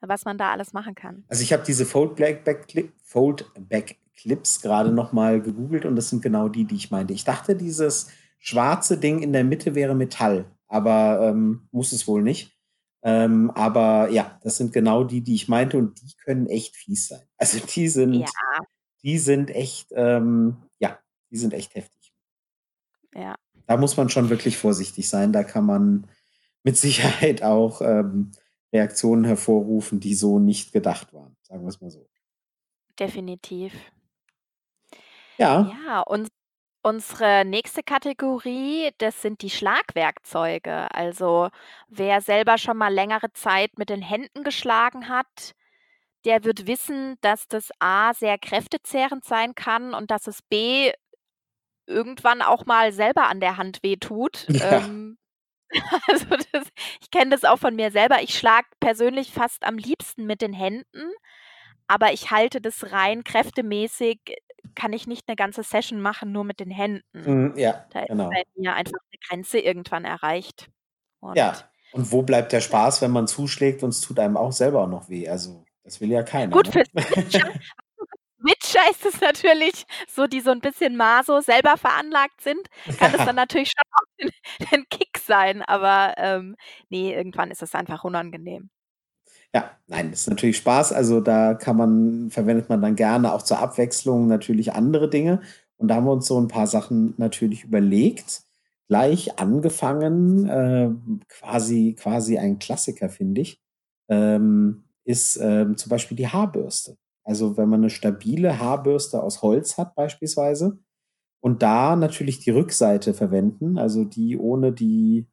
[0.00, 1.24] was man da alles machen kann.
[1.28, 6.64] Also, ich habe diese Foldblack-Back-Clip Foldback-Clips grade noch mal gegoogelt und das sind genau die,
[6.64, 7.14] die ich meinte.
[7.14, 12.22] Ich dachte, dieses schwarze Ding in der Mitte wäre Metall, aber, ähm, muss es wohl
[12.22, 12.52] nicht.
[13.02, 17.08] Ähm, aber ja, das sind genau die, die ich meinte und die können echt fies
[17.08, 17.22] sein.
[17.38, 17.64] Also, die
[18.20, 18.26] Ja.
[19.06, 20.98] Die sind echt, ähm ja,
[21.30, 22.12] die sind echt heftig.
[23.14, 23.36] Ja.
[23.66, 25.32] Da muss man schon wirklich vorsichtig sein.
[25.32, 26.08] Da kann man
[26.64, 28.32] mit Sicherheit auch, ähm,
[28.72, 32.08] Reaktionen hervorrufen, die so nicht gedacht waren, sagen wir's mal so.
[32.98, 33.72] Definitiv.
[35.38, 35.72] Ja.
[35.86, 36.28] Ja, uns
[36.82, 40.88] unsere nächste Kategorie, das sind die Schlagwerkzeuge.
[40.94, 41.48] Also,
[41.88, 45.55] wer selber schon mal längere Zeit mit den Händen geschlagen hat,
[46.26, 50.92] der wird wissen, dass das A sehr kräftezehrend sein kann und dass es B
[51.86, 54.48] irgendwann auch mal selber an der Hand wehtut.
[54.70, 54.82] Ja.
[54.82, 55.18] Ähm,
[56.08, 56.68] also, das
[57.02, 58.22] ich kenne das auch von mir selber.
[58.22, 61.12] Ich schlage persönlich fast am liebsten mit den Händen,
[61.88, 64.20] aber ich halte das rein kräftemäßig
[64.76, 67.24] kann ich nicht 'ne ganze Session machen, nur mit den Händen.
[67.24, 68.46] Mhm, ja, Da ist bei genau.
[68.56, 70.68] mir einfach 'ne Grenze irgendwann erreicht.
[71.20, 74.52] Und Ja, und wo bleibt der Spaß, wenn man zuschlägt und es tut einem auch
[74.52, 75.28] selber noch weh?
[75.28, 76.72] Also, das will ja keiner, Gut, ne?
[76.72, 77.40] für Switcher
[78.40, 83.24] Switcher ist es natürlich so die so 'n bisschen maso selber veranlagt sind, kann das
[83.24, 84.30] dann natürlich schon auch 'n
[84.80, 86.56] 'nen Kick sein, aber, ähm,
[86.90, 88.70] ne, irgendwann ist es einfach unangenehm.
[89.54, 90.92] Ja, nein, ist natürlich Spaß.
[90.92, 95.40] Also, da kann man verwendet man dann gerne auch zur Abwechslung natürlich andere Dinge.
[95.78, 98.42] Und da haben wir uns so 'n paar Sachen natürlich überlegt.
[98.88, 103.60] Gleich angefangen, ähm, quasi quasi ein Klassiker, finde ich,
[104.08, 106.98] ähm, ist, ähm, zum Beispiel die Haarbürste.
[107.24, 110.78] Also, wenn man 'ne stabile Haarbürste aus Holz hat beispielsweise,
[111.42, 115.28] und da natürlich die Rückseite verwenden, also die ohne die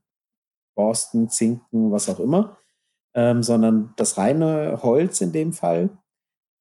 [0.75, 2.57] Borsten, Zinken, was auch immer,
[3.15, 5.91] ähm, sondern das reine Holz in dem Fall,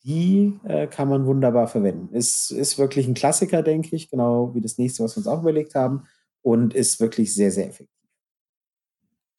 [0.04, 2.14] die äh, kann man wunderbar verwenden.
[2.14, 5.42] Ist, ist wirklich ein Klassiker, denke ich, genau wie das nächste, was wir uns auch
[5.42, 6.04] überlegt haben
[6.42, 7.88] und ist wirklich sehr, sehr effektiv.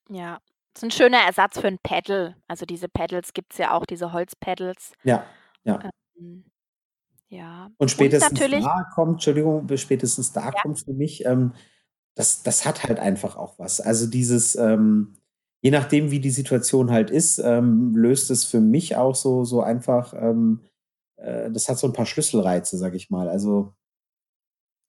[0.10, 0.40] Ja,
[0.76, 2.36] ist ein schöner Ersatz für ein Pedal.
[2.48, 4.94] Also diese Pedals gibt es ja auch, diese Holzpedals.
[5.04, 5.26] Ja,
[5.64, 5.90] ja.
[6.18, 6.46] Ähm,
[7.30, 7.66] ja.
[7.66, 10.52] Und Und spätestens natürlich da kommt, Entschuldigung, spätestens da Ja.
[10.62, 11.54] kommt für mich, ähm,
[12.16, 13.82] das, das hat halt einfach auch was.
[13.82, 15.16] Also dieses, ähm,
[15.62, 19.62] je nachdem, wie die Situation halt ist, ähm, löst es für mich auch so, so
[19.62, 20.62] einfach, ähm,
[21.18, 23.30] äh, das hat so ein paar Schlüsselreize, sag ich mal.
[23.30, 23.74] Also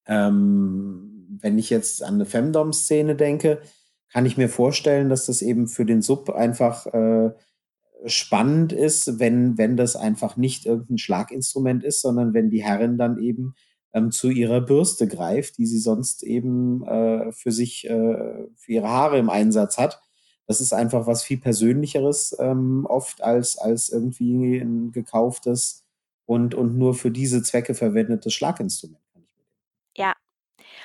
[0.07, 3.63] ähm, wenn ich jetzt an eine Femdom-Szene denke,
[4.15, 7.33] kann ich mir vorstellen, dass das eben für den Sub einfach äh,
[8.07, 13.19] spannend ist, wenn, wenn das einfach nicht irgendein Schlaginstrument ist, sondern wenn die Herrin dann
[13.19, 13.57] eben
[13.93, 18.89] ähm, zu ihrer Bürste greift, die sie sonst eben äh, für sich, äh, für ihre
[18.89, 20.01] Haare im Einsatz hat.
[20.47, 25.83] Das ist einfach was viel Persönlicheres ähm, oft als, als irgendwie ein gekauftes
[26.25, 29.03] und, und nur für diese Zwecke verwendetes Schlaginstrument.
[29.97, 30.15] Ja.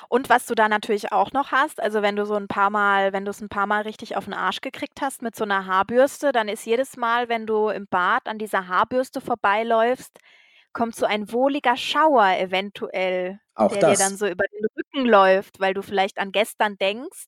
[0.07, 3.11] Und was du da natürlich auch noch hast, also wenn du so ein paar Mal
[3.13, 5.65] wenn du es ein paar Mal richtig auf den Arsch gekriegt hast mit so einer
[5.65, 10.17] Haarbürste, dann ist jedes Mal, wenn du im Bad an dieser Haarbürste vorbeiläufst,
[10.73, 13.99] kommt so ein wohliger Schauer eventuell, Auch der dir das.
[13.99, 17.27] dann so über den Rücken läuft, weil du vielleicht an gestern denkst.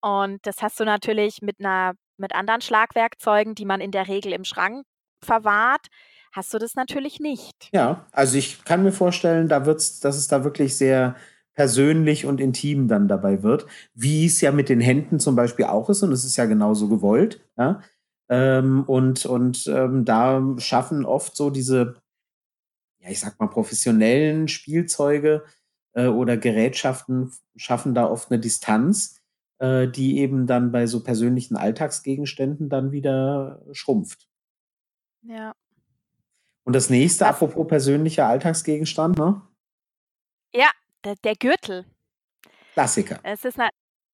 [0.00, 4.32] Und das hast du natürlich mit einer mit anderen Schlagwerkzeugen, die man in der Regel
[4.32, 4.84] im Schrank
[5.24, 5.86] verwahrt,
[6.32, 7.68] hast du das natürlich nicht.
[7.72, 11.16] Ja, also ich kann mir vorstellen, da wird's, dass es da wirklich sehr
[11.58, 15.90] persönlich und intim dann dabei wird, wie es ja mit den Händen zum Beispiel auch
[15.90, 17.44] ist und es ist ja genauso gewollt.
[17.56, 17.82] Ja?
[18.28, 21.96] Ähm, und und ähm, da schaffen oft so diese,
[23.00, 25.42] ja, ich sag mal, professionellen Spielzeuge
[25.94, 29.20] äh, oder Gerätschaften schaffen da oft eine Distanz,
[29.58, 34.28] äh, die eben dann bei so persönlichen Alltagsgegenständen dann wieder schrumpft.
[35.22, 35.56] Ja.
[36.62, 39.42] Und das nächste, apropos persönlicher Alltagsgegenstand, ne?
[40.54, 40.70] Ja,
[41.04, 41.84] der der Gürtel.
[42.74, 43.20] Klassiker.
[43.24, 43.68] Es ist na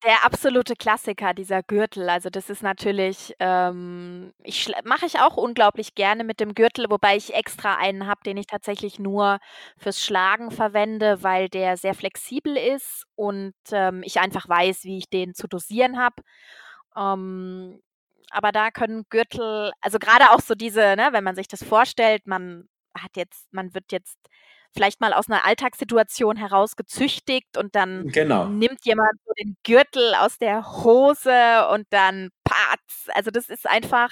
[0.04, 2.10] der absolute Klassiker, dieser Gürtel.
[2.10, 7.16] Also, das ist natürlich, ähm ich mache ich auch unglaublich gerne mit dem Gürtel, wobei
[7.16, 9.38] ich extra einen habe, den ich tatsächlich nur
[9.78, 15.08] fürs Schlagen verwende, weil der sehr flexibel ist und, ähm, ich einfach weiß, wie ich
[15.08, 16.16] den zu dosieren habe.
[16.96, 17.80] Ähm,
[18.30, 22.26] aber da können Gürtel also, grade auch so diese ne, wenn man sich das vorstellt,
[22.26, 22.68] man
[22.98, 24.18] hat jetzt man wird jetzt
[24.74, 28.46] vielleicht mal aus 'ner Alltagssituation heraus gezüchtigt und dann Genau.
[28.46, 33.08] nimmt jemand so den Gürtel aus der Hose und dann patz.
[33.14, 34.10] Also, das ist einfach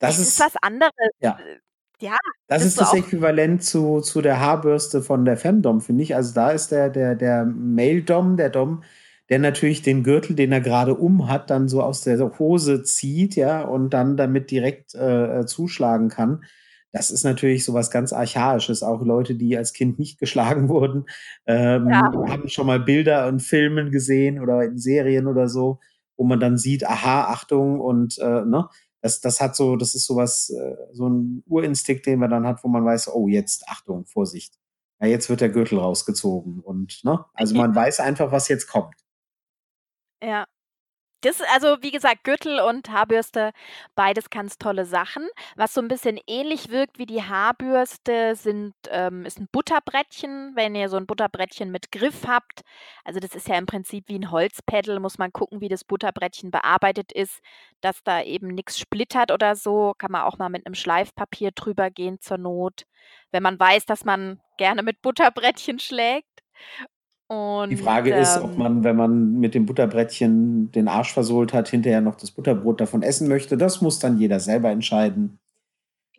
[0.00, 0.92] Das ist ist was anderes.
[1.20, 1.38] ja.
[1.38, 1.58] Äh,
[2.00, 2.16] ja,
[2.48, 6.14] Das ist das Äquivalent zu zu der Haarbürste von der Femdom, finde ich.
[6.14, 8.82] Also, da ist der der der Male Dom, der Dom,
[9.30, 13.62] der natürlich den Gürtel, den er grade umhat, dann so aus der Hose zieht, ja,
[13.62, 16.44] und dann damit direkt, äh, äh, zuschlagen kann.
[16.94, 18.82] Das ist natürlich so was ganz Archaisches.
[18.84, 21.06] Auch Leute, die als Kind nicht geschlagen wurden,
[21.88, 22.00] Ja.
[22.00, 25.80] ähm, haben schon mal Bilder in Filmen gesehen oder in Serien oder so,
[26.16, 28.68] wo man dann sieht: „Aha, Achtung“ und, äh, ne?
[29.02, 32.46] Das das hat so das ist so was äh, so 'n Urinstinkt, den man dann
[32.46, 34.54] hat, wo man weiß: „Oh, jetzt Achtung, Vorsicht.
[35.00, 37.24] Ja, jetzt wird der Gürtel rausgezogen“ und ne?
[37.34, 38.94] Also, man weiß einfach, was jetzt kommt.
[40.22, 40.46] Ja.
[41.24, 43.52] Das also, wie gesagt, Gürtel und Haarbürste,
[43.94, 45.26] beides ganz tolle Sachen.
[45.56, 50.74] Was so 'n bisschen ähnlich wirkt wie die Haarbürste, sind ähm, ist 'n Butterbrettchen, wenn
[50.74, 52.60] ihr so 'n Butterbrettchen mit Griff habt.
[53.04, 56.50] Also, das ist ja im Prinzip wie 'n Holzpaddel, muss man gucken, wie das Butterbrettchen
[56.50, 57.40] bearbeitet ist,
[57.80, 59.94] dass da eben nix splittert oder so.
[59.96, 62.82] Kann man auch mal mit 'nem Schleifpapier drüber gehen zur Not,
[63.30, 66.28] wenn man weiß, dass man gerne mit Butterbrettchen schlägt.
[67.30, 71.54] Die Und, Frage ist, ob ähm man, wenn man mit dem Butterbrettchen den Arsch versohlt
[71.54, 73.56] hat, hinterher noch das Butterbrot davon essen möchte.
[73.56, 75.38] Das muss dann jeder selber entscheiden.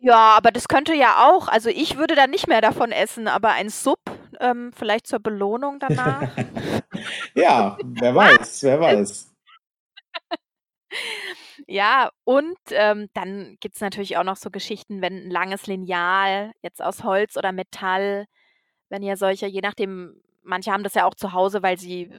[0.00, 3.50] Ja, aber das könnte ja auch also, ich würde dann nicht mehr davon essen, aber
[3.52, 3.98] ein Sub,
[4.40, 6.26] ähm, vielleicht zur Belohnung danach.
[7.34, 9.32] Ja, wer weiß, wer weiß.
[11.68, 16.80] Ja, und, ähm, dann gibt's natürlich auch noch so Geschichten, wenn 'n langes Lineal jetzt
[16.82, 18.26] aus Holz oder Metall
[18.90, 22.10] wenn ihr solche je nachdem manche haben das ja auch zu Hause, weil sie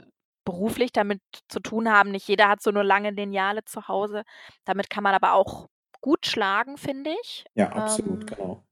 [0.46, 2.12] beruflich damit zu tun haben.
[2.12, 4.24] Nicht jeder hat so 'ne lange Lineale zu Hause.
[4.66, 5.68] Damit kann man aber auch
[6.02, 7.46] gut schlagen, finde ich.
[7.56, 8.68] Ja, absolut, Ähm genau.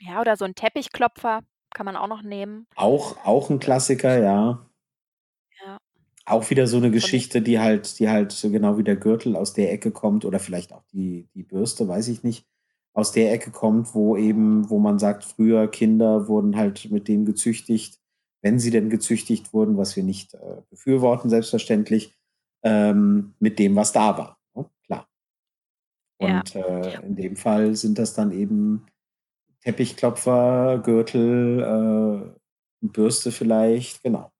[0.00, 1.42] ja, oder so 'n Teppichklopfer
[1.74, 2.66] kann man auch noch nehmen.
[2.76, 4.70] Auch auch 'n Klassiker, ja.
[5.58, 5.78] Ja.
[6.26, 9.36] Auch wieder so 'ne Von Geschichte, die halt die halt so genau wie der Gürtel
[9.36, 12.46] aus der Ecke kommt oder vielleicht auch die die Bürste, weiß ich nicht,
[12.92, 17.24] aus der Ecke kommt, wo eben wo man sagt, früher Kinder wurden halt mit dem
[17.24, 17.99] gezüchtigt,
[18.42, 22.14] wenn sie denn gezüchtigt wurden, was wir nicht äh, befürworten, selbstverständlich,
[22.62, 24.38] ähm, mit dem, was da war.
[24.54, 24.68] Ne?
[24.84, 25.08] Klar.
[26.18, 26.60] Und ja.
[26.60, 28.86] äh, in dem Fall sind das dann eben
[29.62, 34.32] Teppichklopfer, Gürtel, äh, Bürste vielleicht, genau.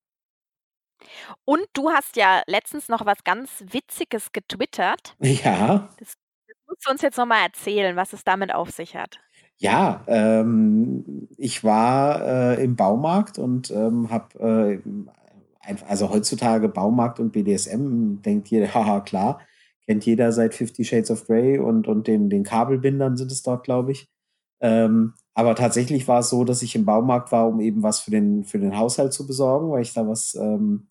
[1.45, 5.17] Und du hast ja letztens noch was ganz Witziges getwittert.
[5.21, 5.91] Ja.
[5.99, 6.15] Das,
[6.47, 9.21] das musst du uns jetzt nochmal erzählen, was es damit auf sich hat.
[9.63, 12.23] Ja, ähm, ich war
[12.57, 14.81] äh, im Baumarkt und ähm, habe,
[15.63, 19.41] äh, also heutzutage Baumarkt und BDSM, denkt jeder, haha, klar,
[19.87, 23.65] kennt jeder seit Fifty Shades of Grey und, und den, den Kabelbindern sind es dort,
[23.65, 24.09] glaube ich.
[24.63, 28.11] Ähm, aber tatsächlich war es so, dass ich im Baumarkt war, um eben was für
[28.11, 30.89] den, für den Haushalt zu besorgen, weil ich da was ähm,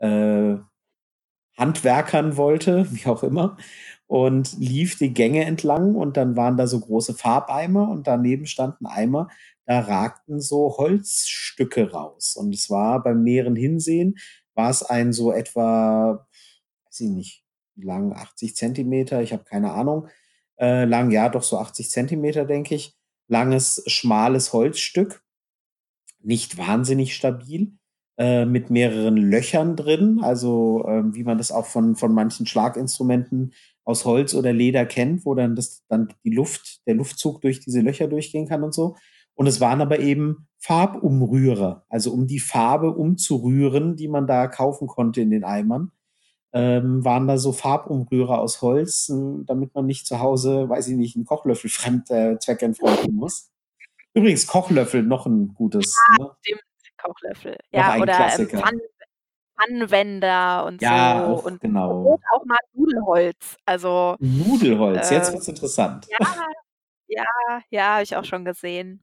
[0.00, 0.56] äh,
[1.58, 3.56] handwerkern wollte, wie auch immer,
[4.06, 8.86] und lief die Gänge entlang und dann waren da so große Farbeimer und daneben standen
[8.86, 9.28] Eimer,
[9.64, 12.36] da ragten so Holzstücke raus.
[12.36, 14.16] Und es war beim näheren Hinsehen,
[14.54, 16.26] war es ein so etwa,
[16.86, 20.08] weiß ich nicht, lang 80 Zentimeter, ich habe keine Ahnung,
[20.58, 22.96] äh, lang, ja, doch so 80 Zentimeter, denke ich,
[23.28, 25.22] langes, schmales Holzstück,
[26.20, 27.76] nicht wahnsinnig stabil
[28.18, 33.52] äh, mit mehreren Löchern drin, also äh, wie man das auch von, von manchen Schlaginstrumenten
[33.86, 37.80] aus Holz oder Leder kennt, wo dann das dann die Luft, der Luftzug durch diese
[37.80, 38.96] Löcher durchgehen kann und so.
[39.34, 44.88] Und es waren aber eben Farbumrührer, also um die Farbe umzurühren, die man da kaufen
[44.88, 45.92] konnte in den Eimern,
[46.52, 50.96] ähm, waren da so Farbumrührer aus Holz, äh, damit man nicht zu Hause, weiß ich
[50.96, 53.52] nicht, einen Kochlöffel fremd äh, zweckentfremden muss.
[54.14, 55.94] Übrigens, Kochlöffel noch ein gutes.
[56.18, 56.30] Ja, ne?
[57.00, 57.56] Kochlöffel.
[57.70, 58.80] Ja, oder ähm, Pfann
[59.56, 61.46] Pfannenwender und ja, so.
[61.46, 62.18] Und genau.
[62.30, 63.56] auch mal Nudelholz.
[63.64, 66.06] Also, Nudelholz, äh, jetzt wird's interessant.
[66.18, 66.26] Ja,
[67.08, 67.24] ja,
[67.70, 69.00] ja, habe ich auch schon gesehen.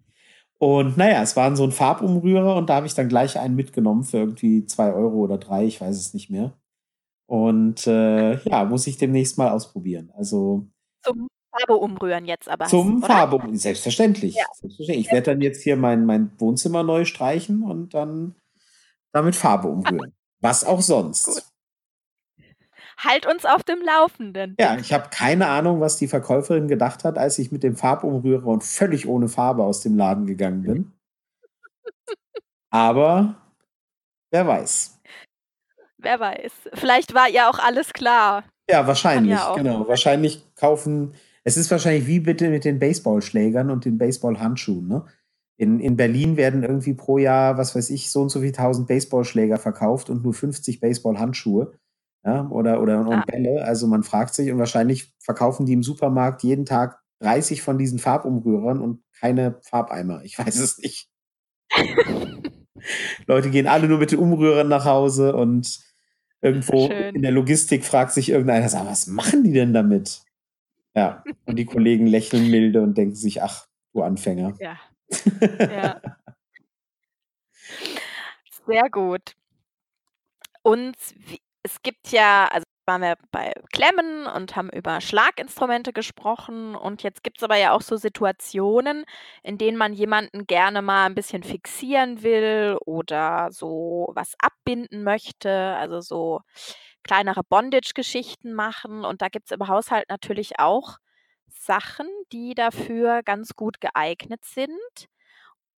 [0.59, 4.03] Und naja, es waren so ein Farbumrührer und da habe ich dann gleich einen mitgenommen
[4.03, 6.53] für irgendwie zwei Euro oder drei, ich weiß es nicht mehr.
[7.25, 10.11] Und äh, ja, muss ich demnächst mal ausprobieren.
[10.15, 10.67] Also
[11.01, 12.65] zum Farbe umrühren jetzt aber.
[12.65, 13.01] Zum?
[13.01, 14.35] Farbe umrühren, selbstverständlich.
[14.35, 14.45] Ja.
[14.53, 15.07] selbstverständlich.
[15.07, 18.35] Ich werde dann jetzt hier mein, mein Wohnzimmer neu streichen und dann
[19.11, 20.13] damit Farbe umrühren.
[20.43, 21.25] Was auch sonst.
[21.25, 21.43] Gut.
[22.97, 24.55] Halt uns auf dem Laufenden.
[24.59, 28.47] Ja, ich habe keine Ahnung, was die Verkäuferin gedacht hat, als ich mit dem Farbumrührer
[28.47, 30.91] und völlig ohne Farbe aus dem Laden gegangen bin.
[32.69, 33.35] Aber
[34.31, 34.99] wer weiß.
[35.97, 36.51] Wer weiß.
[36.73, 38.43] Vielleicht war ihr auch alles klar.
[38.69, 39.87] Ja, wahrscheinlich, ja genau.
[39.87, 44.87] Wahrscheinlich kaufen es ist wahrscheinlich wie bitte mit den Baseballschlägern und den Baseballhandschuhen.
[44.87, 45.05] Ne?
[45.57, 48.87] In, in Berlin werden irgendwie pro Jahr, was weiß ich, so und so viel tausend
[48.87, 51.73] Baseballschläger verkauft und nur 50 Baseballhandschuhe
[52.25, 52.47] ja?
[52.49, 53.23] oder, oder und ah.
[53.25, 53.63] Bälle.
[53.63, 57.99] Also man fragt sich und wahrscheinlich verkaufen die im Supermarkt jeden Tag 30 von diesen
[57.99, 60.23] Farbumrührern und keine Farbeimer.
[60.23, 61.09] Ich weiß es nicht.
[63.27, 65.79] Leute gehen alle nur mit den Umrührern nach Hause und
[66.41, 70.21] irgendwo in der Logistik fragt sich irgendeiner, was machen die denn damit?
[70.95, 74.53] Ja, und die Kollegen lächeln milde und denken sich, ach, du Anfänger.
[74.59, 74.77] Ja.
[75.67, 75.99] Ja.
[78.65, 79.35] Sehr gut.
[80.63, 80.95] Und
[81.63, 87.23] es gibt ja, also waren wir bei Klemmen und haben über Schlaginstrumente gesprochen und jetzt
[87.23, 89.05] gibt es aber ja auch so Situationen,
[89.41, 95.49] in denen man jemanden gerne mal ein bisschen fixieren will oder so was abbinden möchte,
[95.77, 96.41] also so
[97.03, 99.05] kleinere Bondage-Geschichten machen.
[99.05, 100.97] Und da gibt es im Haushalt natürlich auch
[101.65, 105.07] Sachen, die dafür ganz gut geeignet sind.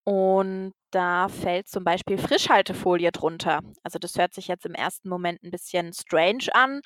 [0.04, 3.60] Und da fällt zum Beispiel Frischhaltefolie drunter.
[3.82, 6.80] Also das hört sich jetzt im ersten Moment ein bisschen strange an,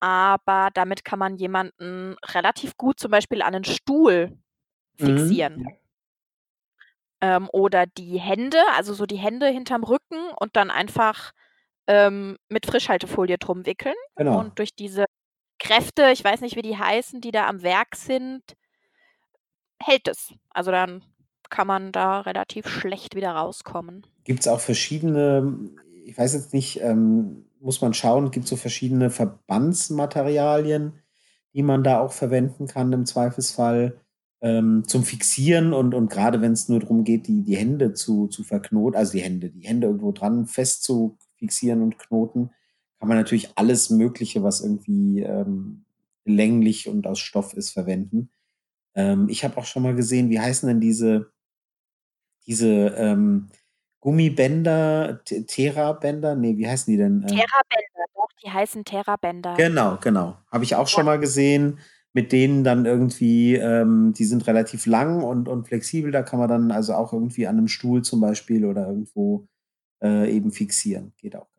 [0.00, 4.38] aber damit kann man jemanden relativ gut zum Beispiel an einen Stuhl
[4.98, 5.56] mhm, fixieren.
[5.58, 5.76] Mhm,
[7.22, 11.32] ähm, oder die Hände, also so die Hände hinterm Rücken und dann einfach
[11.86, 13.94] ähm, mit Frischhaltefolie drum wickeln.
[14.16, 14.38] Genau.
[14.40, 15.06] Und durch diese
[15.62, 18.42] Kräfte, ich weiß nicht, wie die heißen, die da am Werk sind,
[19.78, 20.34] hält es.
[20.50, 21.04] Also dann
[21.50, 24.04] kann man da relativ schlecht wieder rauskommen.
[24.24, 25.70] Gibt es auch verschiedene,
[26.04, 30.94] ich weiß jetzt nicht, ähm, muss man schauen, gibt es so verschiedene Verbandsmaterialien,
[31.54, 34.00] die man da auch verwenden kann im Zweifelsfall
[34.40, 38.26] ähm, zum Fixieren und, und gerade wenn es nur darum geht, die, die Hände zu,
[38.26, 42.50] zu verknoten, also die Hände, die Hände irgendwo dran fest zu fixieren und knoten,
[43.02, 45.84] kann man natürlich alles Mögliche, was irgendwie ähm,
[46.24, 48.30] länglich und aus Stoff ist, verwenden.
[48.94, 51.32] Ähm, ich habe auch schon mal gesehen, wie heißen denn diese,
[52.46, 53.48] diese ähm,
[53.98, 56.36] Gummibänder, Terra-Bänder?
[56.36, 57.22] Nee, wie heißen die denn?
[57.22, 57.26] Ähm?
[57.26, 59.54] Terra-Bänder, doch, die heißen Terra-Bänder.
[59.56, 60.36] Genau, genau.
[60.52, 61.80] Habe ich auch schon mal gesehen.
[62.12, 66.12] Mit denen dann irgendwie, ähm, die sind relativ lang und, und flexibel.
[66.12, 69.48] Da kann man dann also auch irgendwie an einem Stuhl zum Beispiel oder irgendwo
[70.00, 71.14] äh, eben fixieren.
[71.16, 71.51] Geht auch.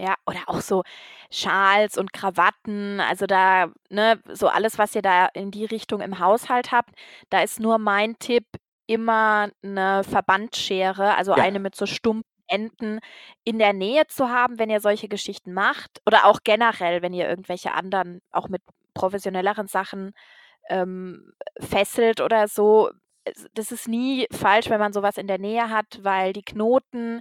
[0.00, 0.82] Ja, oder auch so
[1.30, 6.18] Schals und Krawatten, also da ne, so alles, was ihr da in die Richtung im
[6.18, 6.90] Haushalt habt,
[7.28, 8.46] da ist nur mein Tipp,
[8.86, 11.44] immer 'ne Verbandschere, also Ja.
[11.44, 12.98] eine mit so stumpfen Enden
[13.44, 17.28] in der Nähe zu haben, wenn ihr solche Geschichten macht oder auch generell, wenn ihr
[17.28, 18.62] irgendwelche anderen, auch mit
[18.94, 20.12] professionelleren Sachen,
[20.70, 22.90] ähm, fesselt oder so.
[23.54, 27.20] Das ist nie falsch, wenn man so was in der Nähe hat, weil die Knoten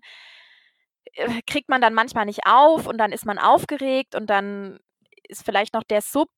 [1.48, 4.80] kriegt man dann manchmal nicht auf und dann ist man aufgeregt und dann
[5.28, 6.30] ist vielleicht noch der Sub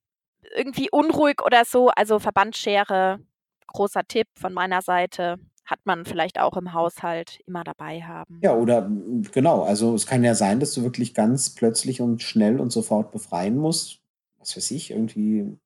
[0.55, 1.89] irgendwie unruhig oder so.
[1.89, 3.19] Also Verbandschere,
[3.67, 8.43] großer Tipp von meiner Seite, hat man vielleicht auch im Haushalt immer dabei haben.
[8.43, 12.21] Ja, oder hm, genau, also es kann ja sein, dass du wirklich ganz plötzlich und
[12.23, 14.01] schnell und sofort befreien musst.
[14.39, 15.59] Was weiß ich, irgendwie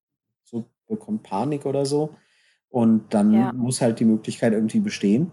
[0.44, 2.16] so bekommt Panik oder so.
[2.70, 3.52] Und Ja.
[3.54, 5.32] dann muss halt die Möglichkeit irgendwie bestehen.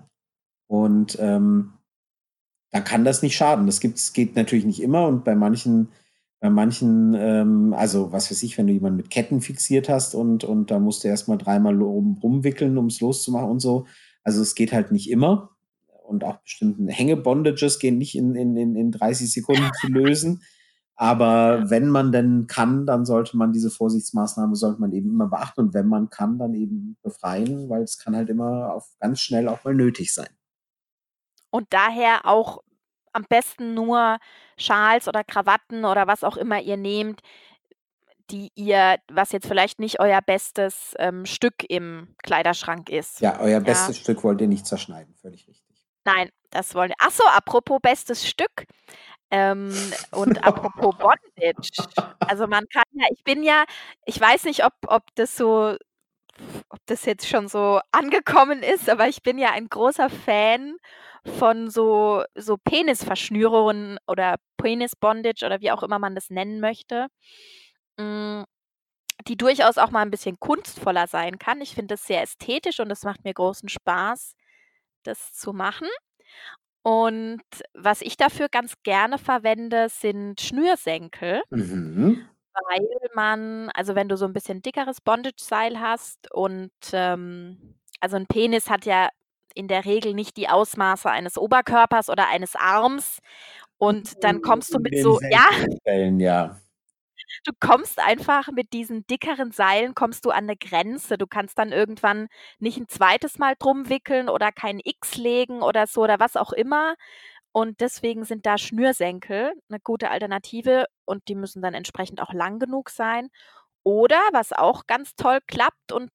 [0.69, 1.75] Und ähm,
[2.73, 3.67] da kann das nicht schaden.
[3.67, 5.89] Das gibt's geht natürlich nicht immer und bei manchen
[6.41, 10.43] bei manchen, ähm also, was weiß ich, wenn du jemanden mit Ketten fixiert hast und
[10.45, 13.87] und da musst du erst mal dreimal rum rumwickeln, um's loszumachen und so.
[14.25, 15.51] Also, es geht halt nicht immer
[16.05, 20.43] und auch bestimmten Hängebondages gehen nicht in in in in 30 Sekunden zu lösen.
[20.97, 25.61] Aber wenn man denn kann, dann sollte man diese Vorsichtsmaßnahme sollte man eben immer beachten
[25.61, 29.49] und wenn man kann, dann eben befreien, weil es kann halt immer auf ganz schnell
[29.49, 30.29] auch mal nötig sein.
[31.53, 32.63] Und daher auch
[33.15, 34.19] am besten nur
[34.59, 37.21] Schals oder Krawatten oder was auch immer ihr nehmt,
[38.31, 43.49] die ihr was jetzt vielleicht nicht euer bestes, ähm, Stück im Kleiderschrank ist, Ja, euer
[43.51, 43.59] ja?
[43.61, 45.77] bestes Stück wollt ihr nicht zerschneiden, völlig richtig.
[46.05, 48.65] Nein, das wollen ach so, apropos bestes Stück,
[49.31, 49.73] ähm,
[50.13, 51.71] und apropos Bondage.
[52.21, 53.65] Also, man kann ja ich bin ja
[54.07, 55.77] ich weiß nicht, ob ob das so
[56.71, 60.77] ob das jetzt schon so angekommen ist, aber ich bin ja ein großer Fan
[61.27, 67.09] von so so Penisverschnürungen oder Penis-Bondage oder wie auch immer man das nennen möchte,
[67.99, 68.45] hm,
[69.29, 71.61] die durchaus auch mal 'n bisschen kunstvoller sein kann.
[71.63, 74.35] Ich finde das sehr ästhetisch und es macht mir großen Spaß,
[75.05, 75.89] das zu machen.
[76.85, 77.43] Und
[77.75, 82.33] was ich dafür ganz gerne verwende, sind Schnürsenkel Mhm.
[82.55, 88.27] weil man also, wenn du so 'n bisschen dickeres Bondageseil hast und, ähm also, 'n
[88.27, 89.09] Penis hat ja
[89.55, 93.21] in der Regel nicht die Ausmaße eines Oberkörpers oder eines Arms
[93.79, 95.47] und dann kommst du mit so ja?
[95.85, 96.61] Fällen, ja.
[97.47, 101.19] Du kommst einfach mit diesen dickeren Seilen kommst du an 'ne Grenze.
[101.19, 102.29] Du kannst dann irgendwann
[102.61, 106.53] nicht 'n zweites Mal drum wickeln oder kein X legen oder so oder was auch
[106.53, 106.95] immer.
[107.53, 112.61] Und deswegen sind da Schnürsenkel 'ne gute Alternative und die müssen dann entsprechend auch lang
[112.61, 113.29] genug sein.
[113.85, 116.11] Oder was auch ganz toll klappt und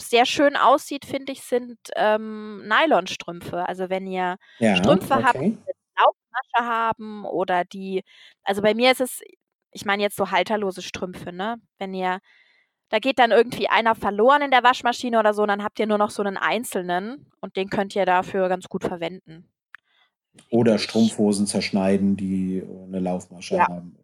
[0.00, 3.68] sehr schön aussieht, finde ich, sind, ähm, Nylonstrümpfe.
[3.68, 5.58] Also, wenn ihr Ja, Strümpfe habt, die okay.
[5.98, 8.02] Laufmasche haben oder die
[8.44, 9.20] also, bei mir ist es
[9.72, 11.56] ich meine jetzt so halterlose Strümpfe, ne?
[11.78, 12.20] Wenn ihr
[12.90, 15.86] da geht dann irgendwie einer verloren in der Waschmaschine oder so und dann habt ihr
[15.86, 19.50] nur noch so 'nen einzelnen und den könnt ihr dafür ganz gut verwenden,
[20.50, 20.78] Oder.
[20.78, 23.66] Strumpfhosen zerschneiden, die, äh, 'ne Laufmasche Ja.
[23.66, 23.96] haben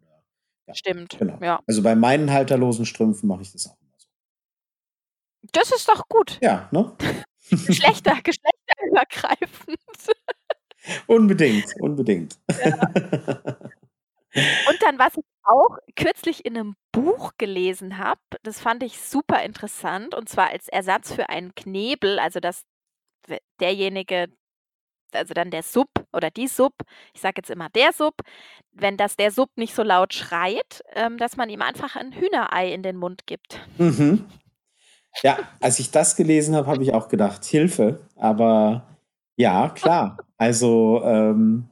[0.67, 1.41] ja, Stimmt, genau.
[1.41, 1.59] ja.
[1.67, 3.77] Also, bei meinen halterlosen Strümpfen mache ich das auch.
[5.55, 6.37] Das ist doch gut.
[6.41, 6.91] Ja, ne?
[7.67, 9.79] Geschlechter geschlechterübergreifend.
[11.07, 12.39] Unbedingt, unbedingt.
[12.65, 12.73] Ja.
[14.65, 19.43] Und dann, was ich auch kürzlich in 'nem Buch gelesen habe, das fand ich super
[19.43, 22.63] interessant, und zwar als Ersatz für einen Knebel, also, dass
[23.61, 24.27] derjenige
[25.13, 26.73] also, dann der Sub oder die Sub,
[27.13, 28.15] ich sage jetzt immer der Sub,
[28.73, 32.73] wenn dass der Sub nicht so laut schreit, ähm, dass man ihm einfach 'n Hühnerei
[32.73, 33.59] in den Mund gibt.
[33.79, 34.25] Mhm.
[35.23, 38.85] Ja, als ich das gelesen habe, habe ich auch gedacht: „Hilfe“, aber
[39.37, 40.25] ja, klar.
[40.37, 41.69] Also, ähm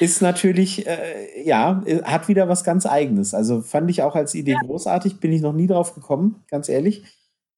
[0.00, 3.32] ist natürlich, äh, ja, äh, hat wieder was ganz Eigenes.
[3.32, 4.58] Also, fand ich auch als Idee Ja.
[4.58, 7.04] großartig, bin ich noch nie drauf gekommen, ganz ehrlich.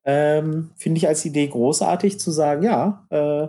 [0.05, 3.49] Ähm, finde ich als Idee großartig zu sagen: „Ja, äh,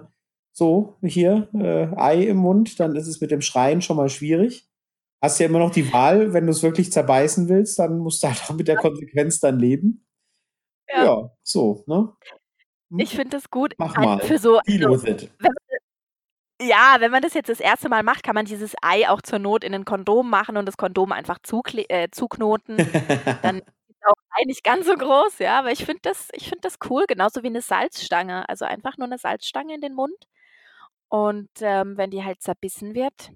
[0.53, 4.68] so, hier, äh, Ei im Mund“, dann ist es mit dem Schreien schon mal schwierig.
[5.22, 8.41] Hast ja immer noch die Wahl, wenn du's wirklich zerbeißen willst, dann musst du halt
[8.49, 8.78] auch mit der.
[8.78, 10.05] Konsequenz dann leben.
[10.90, 11.08] Ja.
[11.08, 12.14] Ja, so, ne?
[13.00, 13.16] Ich Hm.
[13.16, 13.76] finde das gut.
[13.78, 14.20] Mach Ein mal.
[14.20, 14.98] für so also,
[15.40, 17.90] wenn man ja, wenn man das jetzt das 1.
[17.90, 20.78] Mal macht, kann man dieses Ei auch zur Not in 'nen Kondom machen und das
[20.78, 21.40] Kondom einfach
[21.90, 22.88] äh, zuknoten.
[23.42, 23.58] Dann
[23.90, 26.78] ist auch Ei nicht ganz so groß, ja, aber ich finde das ich finde das
[26.90, 28.48] cool, genauso wie 'ne Salzstange.
[28.50, 30.16] Also, einfach nur 'ne Salzstange in den Mund
[31.10, 33.32] und, ähm, wenn die halt zerbissen wird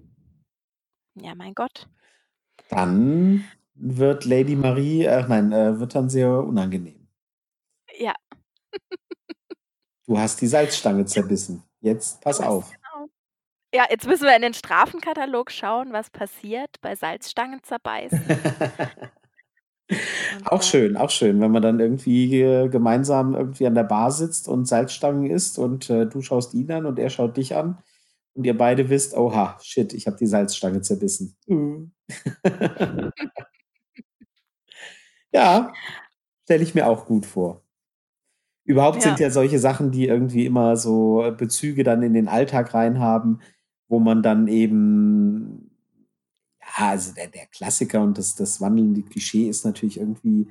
[1.16, 1.88] ja, mein Gott.
[2.70, 3.44] Dann
[3.74, 7.01] wird Lady Marie ach nein, äh, wird dann sehr unangenehm.
[8.02, 8.14] Ja.
[10.08, 11.62] Du hast die Salzstange zerbissen.
[11.80, 12.70] Jetzt pass Ganz auf.
[12.72, 13.08] genau.
[13.72, 18.20] Ja, jetzt müssen wir in den Strafenkatalog schauen, was passiert bei Salzstangen zerbeißen.
[20.46, 24.48] Auch schön, auch schön, wenn man dann irgendwie, äh, gemeinsam irgendwie an der Bar sitzt
[24.48, 27.78] und Salzstangen isst und, äh, du schaust ihn an und er schaut dich an
[28.34, 31.92] und ihr beide wisst: „Oha, shit, ich habe die Salzstange zerbissen.“ Mhm.
[35.32, 35.72] Ja,
[36.44, 37.62] stelle ich mir auch gut vor.
[38.72, 39.26] Überhaupt sind Ja.
[39.26, 43.40] ja solche Sachen, die irgendwie immer so Bezüge dann in den Alltag rein haben,
[43.88, 45.70] wo man dann eben
[46.60, 50.48] ja, also der der Klassiker und das das wandelnde Klischee ist natürlich irgendwie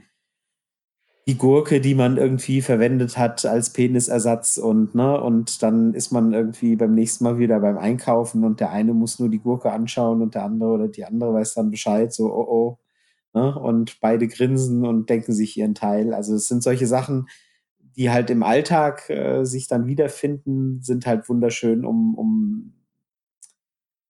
[1.28, 6.34] die Gurke, die man irgendwie verwendet hat als Penisersatz und ne, und dann ist man
[6.34, 10.22] irgendwie beim nächsten Mal wieder beim Einkaufen und der eine muss nur die Gurke anschauen
[10.22, 13.56] und der andere oder die andere weiß dann Bescheid, so: „Oh, oh“, ne?
[13.60, 16.14] Und beide grinsen und denken sich ihren Teil.
[16.14, 17.28] Also, es sind solche Sachen,
[17.96, 22.74] die halt im Alltag, äh, sich dann wiederfinden, sind halt wunderschön, um um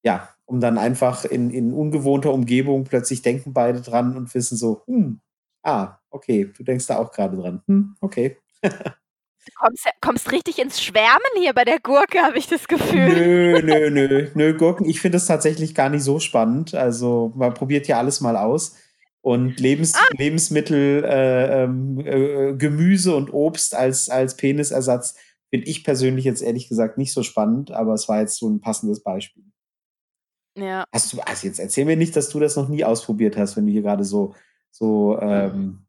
[0.03, 4.83] ja, um dann einfach in in ungewohnter Umgebung plötzlich denken beide dran und wissen so:
[4.87, 5.21] „Hm,
[5.63, 7.61] ah, okay, du denkst da auch grade dran.
[7.67, 8.37] Hm, okay.“
[9.45, 13.07] Du kommst kommst richtig ins Schwärmen hier bei der Gurke, habe ich das Gefühl.
[13.07, 16.75] Nö, nö, nö, nö, Gurken ich finde es tatsächlich gar nicht so spannend.
[16.75, 18.75] Also, man probiert ja alles mal aus
[19.21, 20.07] und Lebens Ah.
[20.17, 25.15] Lebensmittel, äh, ähm, äh, Gemüse und Obst als als Penisersatz
[25.51, 28.61] finde ich persönlich jetzt ehrlich gesagt nicht so spannend, aber es war jetzt so 'n
[28.61, 29.43] passendes Beispiel.
[30.57, 30.85] Ja.
[30.93, 33.65] Hast du also, jetzt erzähl mir nicht, dass du das noch nie ausprobiert hast, wenn
[33.65, 34.35] du hier grade so
[34.71, 35.85] so, ähm,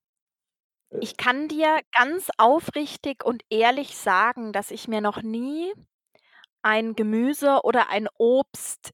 [0.91, 5.73] äh Ich kann dir ganz aufrichtig und ehrlich sagen, dass ich mir noch nie
[6.63, 8.91] ein Gemüse oder ein Obst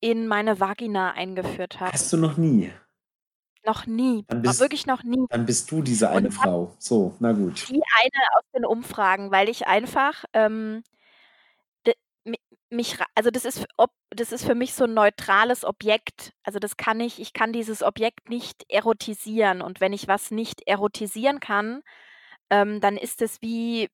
[0.00, 1.92] in meine Vagina eingeführt habe.
[1.92, 2.70] Hast du noch nie?
[3.64, 5.26] Noch nie, Dann bist wirklich noch nie.
[5.28, 6.74] dann bist du diese eine Frau.
[6.78, 7.68] So, na gut.
[7.68, 10.82] die eine aus den Umfragen, weil ich einfach, ähm,
[12.70, 16.32] mich also, das ist ob das ist für mich so 'n neutrales Objekt.
[16.44, 20.62] Also, das kann ich ich kann dieses Objekt nicht erotisieren und wenn ich was nicht
[20.66, 21.82] erotisieren kann,
[22.50, 23.88] ähm, dann ist es wie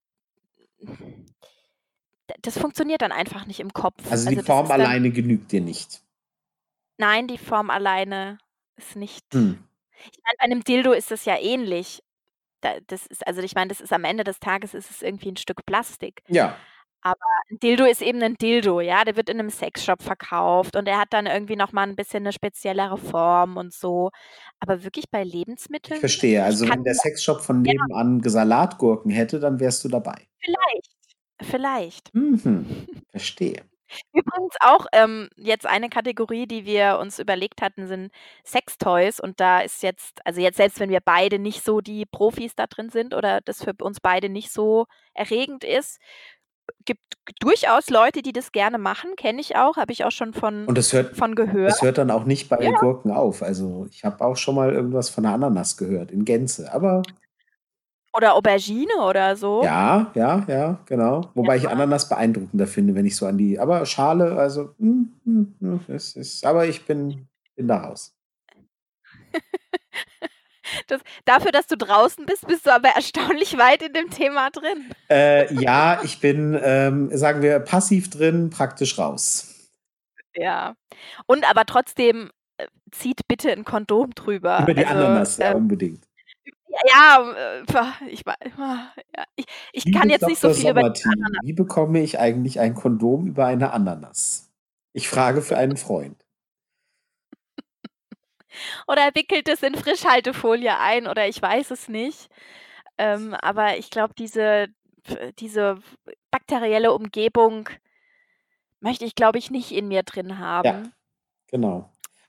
[2.42, 4.02] das funktioniert dann einfach nicht im Kopf.
[4.08, 6.00] Also, die Also, Form dann alleine genügt dir nicht?
[6.98, 8.38] Nein, die Form alleine
[8.78, 9.66] ist nicht Hm.
[10.12, 12.02] ich meine, bei 'nem Dildo ist das ja ähnlich.
[12.62, 15.30] Da das ist also, ich meine, das ist am Ende des Tages ist es irgendwie
[15.30, 16.22] 'n Stück Plastik.
[16.28, 16.66] Ja.
[17.02, 17.18] Aber
[17.50, 19.04] 'n Dildo ist eben 'nen Dildo, ja?
[19.04, 22.24] Der wird in 'nem Sexshop verkauft und der hat dann irgendwie noch mal 'n bisschen
[22.24, 24.10] 'ne speziellere Form und so.
[24.60, 25.24] Aber wirklich bei
[25.88, 26.42] Ich Lebensmitteln verstehe.
[26.44, 27.72] ich Also, kann wenn der Sexshop von ja.
[27.76, 30.26] nebenan Ge Salatgurken hätte, dann wärst du dabei?
[30.40, 30.96] Vielleicht,
[31.42, 32.12] vielleicht.
[32.14, 33.64] Mhm, verstehe.
[34.12, 38.12] Übrigens auch, ähm, jetzt eine Kategorie, die wir uns überlegt hatten, sind
[38.44, 42.54] Sextoys und da ist jetzt also, jetzt selbst wenn wir beide nicht so die Profis
[42.54, 45.98] da drin sind oder das für uns beide nicht so erregend ist,
[46.86, 47.02] gibt
[47.40, 50.76] durchaus Leute, die das gerne machen, kenne ich auch, habe ich auch schon von Und
[50.78, 51.62] das hört von gehört.
[51.64, 52.72] das hört dann auch nicht bei Ja.
[52.72, 53.42] Gurken auf.
[53.42, 57.14] Also, ich habe auch schon mal irgendwas von 'ner Ananas gehört in Gänze, aber
[58.16, 59.62] Oder Aubergine oder so.
[59.62, 61.30] Ja, ja, ja, genau.
[61.34, 61.70] Wobei ich Ja.
[61.70, 66.44] Ananas beeindruckender finde, wenn ich so an die aber Schale, also, hm, hm, es ist
[66.46, 68.14] aber ich bin bin da raus.
[70.88, 74.90] Das dafür, dass du draußen bist, bist du aber erstaunlich weit in dem Thema drin.
[75.08, 79.54] Äh, ja, ich bin, ähm, sagen wir, passiv drin, praktisch raus.
[80.34, 80.74] Ja.
[81.26, 84.60] Und aber trotzdem, äh, zieht bitte 'n Kondom drüber.
[84.62, 86.05] Über die Also, Ananas, ja, ähm unbedingt.
[86.88, 87.62] Ja, äh,
[88.08, 88.24] ich
[89.36, 92.60] ich ich kann Liebe jetzt nicht so viel über die Ananas wie bekomme ich eigentlich
[92.60, 94.50] ein Kondom über eine Ananas?
[94.92, 96.24] Ich frage für einen Freund.
[98.86, 102.30] Oder er wickelt es in Frischhaltefolie ein oder ich weiß es nicht.
[102.96, 104.68] Ähm, aber ich glaube, diese
[105.38, 105.78] diese
[106.30, 107.68] bakterielle Umgebung
[108.80, 110.92] möchte ich, glaube ich, nicht in mir drin Ja, haben.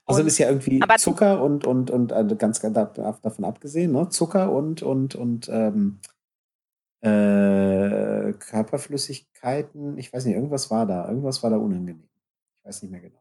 [0.08, 0.18] Genau.
[0.18, 2.86] Also, ist ja irgendwie Zucker und und und also, ganz ganz da
[3.22, 6.00] davon abgesehen, ne, Zucker und und und, ähm,
[7.00, 12.08] äh, Körperflüssigkeiten, ich weiß nicht, irgendwas war da irgendwas war da unangenehm.
[12.60, 13.20] Ich weiß nicht mehr genau.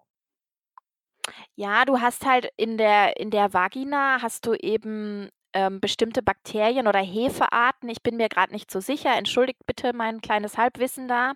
[1.59, 6.87] Ja, du hast halt in der in der Vagina hast du eben, ähm, bestimmte Bakterien
[6.87, 7.89] oder Hefearten.
[7.89, 9.15] Ich bin mir grad nicht so sicher.
[9.17, 11.33] Entschuldigt bitte mein kleines Halbwissen da.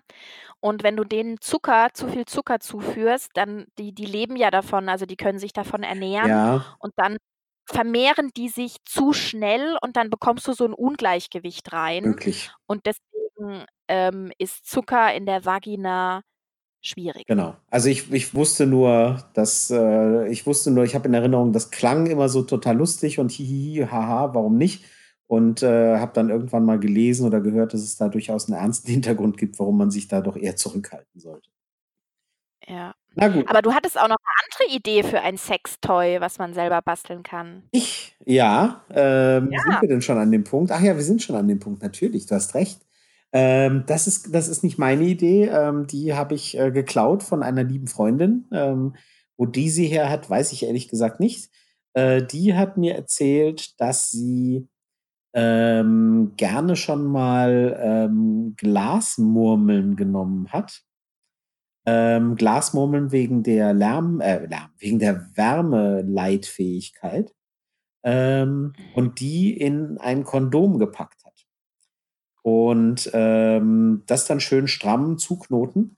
[0.60, 4.88] Und wenn du denen Zucker zu viel Zucker zuführst, dann die die leben ja davon,
[4.88, 6.78] also, die können sich davon ernähren Ja.
[6.78, 7.16] und dann
[7.70, 12.04] vermehren die sich zu schnell und dann bekommst du so 'n Ungleichgewicht rein.
[12.04, 12.52] Möglich.
[12.66, 16.22] Und deswegen, ähm, ist Zucker in der Vagina
[16.82, 17.26] schwierig.
[17.28, 17.56] Genau.
[17.70, 21.70] Also, ich ich wusste nur, dass äh, ich wusste nur ich habe in Erinnerung, das
[21.70, 24.84] klang immer so total lustig und hi hi hi, ha ha, warum nicht?
[25.28, 28.88] Und, äh, habe dann irgendwann mal gelesen oder gehört, dass es da durchaus 'n ernsten
[28.92, 31.48] Hintergrund gibt, warum man sich da doch eher zurückhalten sollte.
[32.68, 32.94] Ja.
[33.16, 33.46] Na gut.
[33.46, 34.32] Aber du hattest auch noch 'ne
[34.66, 37.68] andere Idee für ein Sextoy, was man selber basteln kann.
[37.74, 38.14] Ich?
[38.26, 39.80] Ja, ähm, sind Ja.
[39.80, 40.70] wir denn schon an dem Punkt?
[40.70, 42.82] Ach ja, wir sind schon an dem Punkt, natürlich, du hast recht.
[43.32, 47.42] Ähm, das ist das ist nicht meine Idee, ähm, die habe ich, äh, geklaut von
[47.42, 48.46] einer lieben Freundin.
[48.52, 48.94] Ähm,
[49.38, 51.50] wo die sie her hat, weiß ich ehrlich gesagt nicht.
[51.94, 54.68] Äh, die hat mir erzählt, dass sie,
[55.34, 60.82] ähm, gerne schon mal, ähm, Glasmurmeln genommen hat.
[61.86, 67.32] Ähm, Glasmurmeln wegen der Lärm äh, Lärm wegen der Wärmeleitfähigkeit,
[68.04, 71.21] und die in ein Kondom gepackt.
[72.44, 75.96] Und, ähm, das dann schön stramm zuknoten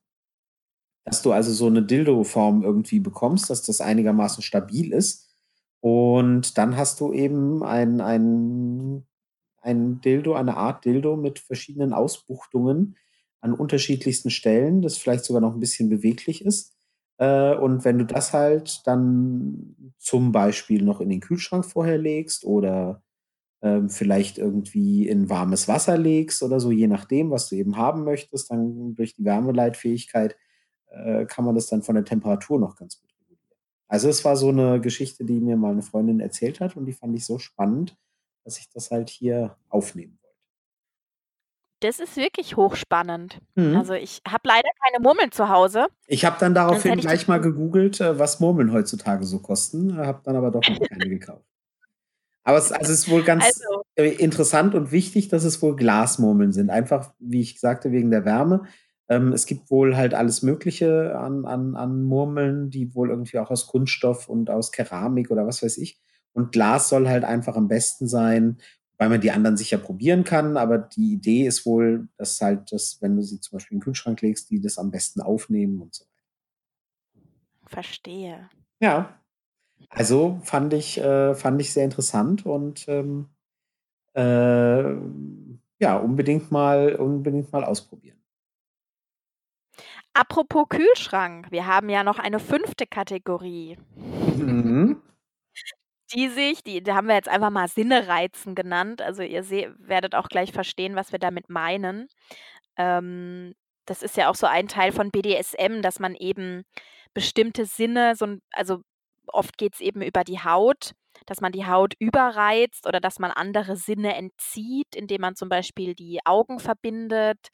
[1.07, 5.29] dass du also so 'ne Dildo-Form irgendwie bekommst, dass das einigermaßen stabil ist.
[5.81, 9.07] Und dann hast du eben ein ein
[9.63, 12.97] ein Dildo eine Art Dildo mit verschiedenen Ausbuchtungen
[13.43, 16.75] an unterschiedlichsten Stellen, das vielleicht sogar noch 'n bisschen beweglich ist.
[17.19, 22.45] Äh, und wenn du das halt dann zum Beispiel noch in den Kühlschrank vorher legst
[22.47, 23.03] oder,
[23.65, 28.05] ähm, vielleicht irgendwie in warmes Wasser legst oder so, je nachdem, was du eben haben
[28.05, 30.37] möchtest, dann durch die Wärmeleitfähigkeit,
[30.91, 33.43] äh, kann man das dann von der Temperatur noch ganz gut regulieren.
[33.89, 36.95] Also, es war so 'ne Geschichte, die mir mal 'ne Freundin erzählt hat und die
[36.95, 37.97] fand ich so spannend,
[38.45, 40.35] dass ich das halt hier aufnehmen wollte.
[41.83, 43.41] Das ist wirklich hochspannend.
[43.57, 43.77] Mhm.
[43.77, 45.89] Also, ich habe leider keine Murmeln zu Hause.
[46.09, 50.21] Ich habe dann daraufhin gleich mal ge gegoogelt, äh, was Murmeln heutzutage so kosten, habe
[50.25, 51.45] dann aber doch noch keine gekauft.
[52.45, 55.77] Aber es also, es ist wohl ganz, Also äh, interessant und wichtig, dass es wohl
[55.77, 56.71] Glasmurmeln sind.
[56.71, 58.65] Einfach, wie ich sagte, wegen der Wärme.
[59.09, 63.51] Ähm, es gibt wohl halt alles Mögliche an an an Murmeln, die wohl irgendwie auch
[63.51, 66.01] aus Kunststoff und aus Keramik oder was weiß ich.
[66.33, 68.59] Und Glas soll halt einfach am besten sein,
[68.99, 72.99] weil man die anderen sicher probieren kann, aber die Idee ist wohl, dass halt das,
[73.01, 75.95] wenn du sie zum Beispiel in 'n Kühlschrank legst, die das am besten aufnehmen und
[75.95, 76.05] so.
[77.67, 78.49] Verstehe.
[78.81, 79.19] Ja.
[79.91, 83.29] Also, fand ich äh, fand ich sehr interessant und, ähm,
[84.15, 88.19] ähm, ja, unbedingt mal unbedingt mal ausprobieren.
[90.17, 92.87] Apropos Kühlschrank, wir haben ja noch eine 5.
[92.87, 93.77] Kategorie.
[93.97, 95.03] Mhm.
[96.13, 99.01] Die sich die die haben wir jetzt einfach mal Sinne reizen genannt.
[99.01, 102.09] Also, ihr se werdet auch gleich verstehen, was wir damit meinen.
[102.77, 103.55] Ähm,
[103.87, 106.65] das ist ja auch so ein Teil von BDSM, dass man eben
[107.15, 108.83] bestimmte Sinne so 'n also,
[109.29, 110.93] oft geht's eben über die Haut,
[111.27, 115.95] dass man die Haut überreizt oder dass man andere Sinne entzieht, indem man zum Beispiel
[115.95, 117.49] die Augen verbindet.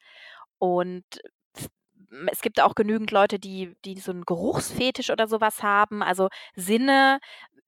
[0.59, 1.05] Und
[2.31, 6.03] es gibt auch genügend Leute, die die so 'n Geruchsfetisch oder so was haben.
[6.03, 7.19] Also, Sinne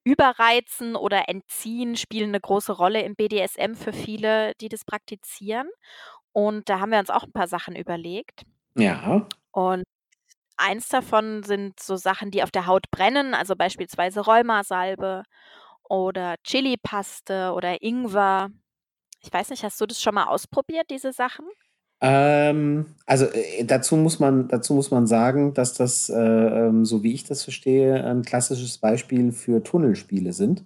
[0.04, 5.68] überreizen oder entziehen spielen 'ne große Rolle im BDSM für viele, die das praktizieren.
[6.32, 8.44] Und da haben wir uns auch 'n paar Sachen überlegt.
[8.76, 9.26] Ja.
[9.54, 9.84] Und
[10.56, 15.22] eins davon sind so Sachen, die auf der Haut brennen, also, beispielsweise Rheumasalbe
[15.88, 18.50] oder Chilipaste oder Ingwer.
[19.22, 21.46] Ich weiß nicht, hast du das schon mal ausprobiert, diese Sachen?
[22.02, 27.02] Ähm, also, äh, dazu muss man dazu muss man sagen, dass das, äh, ähm, so
[27.02, 30.64] wie ich das verstehe, ein klassisches Beispiel für Tunnelspiele sind,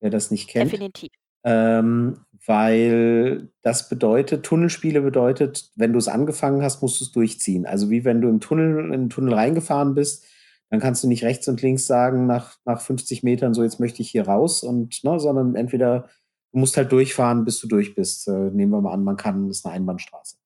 [0.00, 0.70] wer das nicht kennt.
[0.72, 1.10] Definitiv.
[1.44, 7.66] Ähm, weil das bedeutet Tunnelspiele bedeutet, wenn du's angefangen hast, musst du's durchziehen.
[7.66, 10.24] Also, wie wenn du im Tunnel in 'n Tunnel reingefahren bist,
[10.70, 14.02] dann kannst du nicht rechts und links sagen nach nach 50 Metern: „So, jetzt möchte
[14.02, 16.08] ich hier raus“ und ne, sondern entweder
[16.52, 18.26] du musst halt durchfahren, bis du durch bist.
[18.28, 20.36] Äh, nehmen wir mal an, man kann ist 'ne Einbahnstraße.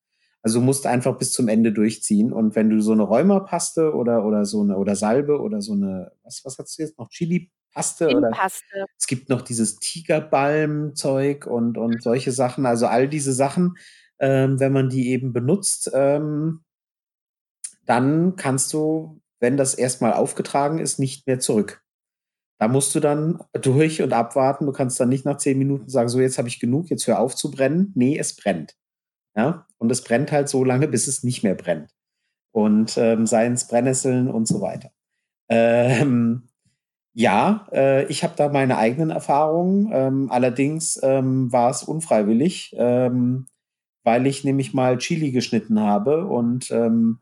[0.42, 2.32] Also, du musst einfach bis zum Ende durchziehen.
[2.32, 6.12] Und wenn du so 'ne Rheumapaste oder oder so 'ne oder Salbe oder so 'ne
[6.24, 7.11] was was hattest du jetzt noch?
[7.74, 8.86] Chilipaste oder Chilipaste.
[8.98, 12.66] es gibt noch dieses Tigerbalm-Zeug und und solche Sachen.
[12.66, 13.76] Also, all diese Sachen,
[14.20, 16.60] ähm, wenn man die eben benutzt, ähm
[17.86, 21.82] dann kannst du, wenn das erst mal aufgetragen ist, nicht mehr zurück.
[22.60, 24.66] Da musst du dann durch und abwarten.
[24.66, 27.20] Du kannst dann nicht nach 10 Minuten sagen: „So, jetzt habe ich genug, jetzt hör
[27.20, 28.76] auf zu brennen.“ Ne, es brennt.
[29.36, 29.66] Ja?
[29.78, 31.90] Und es brennt halt so lange, bis es nicht mehr brennt.
[32.52, 34.90] Und, ähm, seien's Brennnesseln und so weiter.
[35.50, 36.47] Ähm,
[37.18, 39.90] ja, äh, ich habe da meine eigenen Erfahrungen.
[39.92, 43.46] Ähm, allerdings, ähm, war's unfreiwillig, ähm,
[44.04, 47.20] weil ich nämlich mal Chili geschnitten habe und, ähm,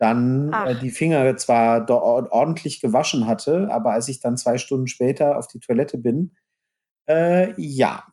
[0.00, 5.38] dann, äh, die Finger zwar ordentlich gewaschen hatte, aber als ich dann 2 Stunden später
[5.38, 6.32] auf die Toilette bin,
[7.08, 8.04] äh, ja,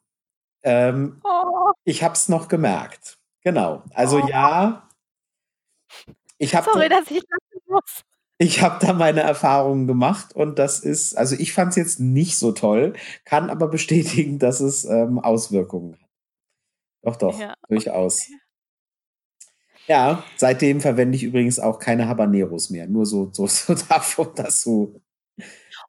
[0.63, 1.71] ähm, Oh.
[1.85, 3.17] ich habe es noch gemerkt.
[3.43, 3.83] Genau.
[3.95, 4.27] Also, Oh.
[4.29, 4.89] ja
[6.39, 8.03] ich habe Sorry, da dass ich lachen muss.
[8.43, 12.51] Ich habe da meine Erfahrungen gemacht und das ist also, ich fand's jetzt nicht so
[12.51, 12.93] toll,
[13.25, 16.09] kann aber bestätigen, dass es, ähm, Auswirkungen hat.
[17.03, 18.27] Doch, doch, Ja, durchaus.
[19.87, 22.87] Ja, seitdem verwende ich übrigens auch keine Habaneros mehr.
[22.87, 25.01] Nur so, so, so davon, dass so.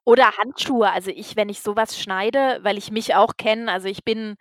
[0.03, 0.91] Oder Handschuhe.
[0.91, 4.35] Also ich, wenn ich sowas schneide, weil ich mich auch kenne, also ich bin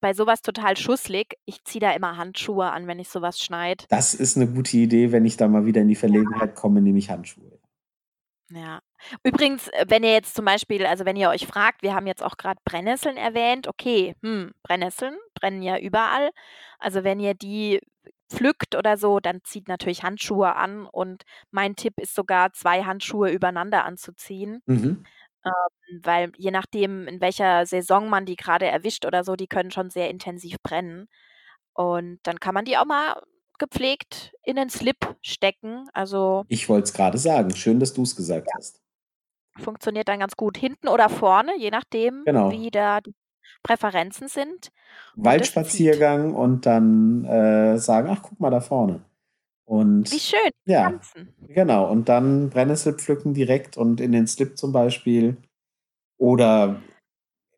[0.00, 1.34] bei sowas total schusslig.
[1.44, 3.84] Ich ziehe da immer Handschuhe an, wenn ich sowas schneide.
[3.88, 6.98] Das ist eine gute Idee, wenn ich da mal wieder in die Verlegenheit komme, nehme
[6.98, 7.58] ich Handschuhe.
[8.52, 8.80] Ja.
[9.22, 12.22] Übrigens, äh, wenn ihr jetzt zum Beispiel also wenn ihr euch fragt, wir haben jetzt
[12.22, 16.30] auch gerade Brennnesseln erwähnt, okay, hm, Brennnesseln brennen ja überall.
[16.78, 17.80] Also, wenn ihr die
[18.30, 23.30] pflückt oder so, dann zieht natürlich Handschuhe an und mein Tipp ist sogar, zwei Handschuhe
[23.30, 24.62] übereinander anzuziehen.
[24.66, 25.04] Mhm.
[25.44, 29.70] Ähm, weil je nachdem, in welcher Saison man die gerade erwischt oder so, die können
[29.70, 31.08] schon sehr intensiv brennen.
[31.72, 33.20] Und dann kann man die auch mal
[33.58, 35.88] gepflegt in den Slip stecken.
[35.94, 37.54] Also Ich wollte es gerade sagen.
[37.54, 38.54] Schön, dass du es gesagt Ja.
[38.58, 38.80] hast.
[39.58, 40.56] funktioniert dann ganz gut.
[40.56, 42.50] Hinten oder vorne, je nachdem, Genau.
[42.50, 43.14] wie da die
[43.62, 44.68] Präferenzen sind.
[45.16, 45.24] Und.
[45.24, 49.02] Waldspaziergang und dann äh, sagen, ach, guck mal da vorne.
[50.08, 51.34] Wie Und schön, die ja, Pflanzen.
[51.48, 51.90] genau.
[51.90, 55.36] Und dann Brennnessel pflücken direkt und in den Slip zum Beispiel.
[56.18, 56.82] Oder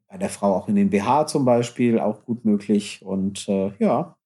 [0.08, 3.02] bei der Frau auch in den BH zum Beispiel, auch gut möglich.
[3.02, 4.16] Und äh, ja.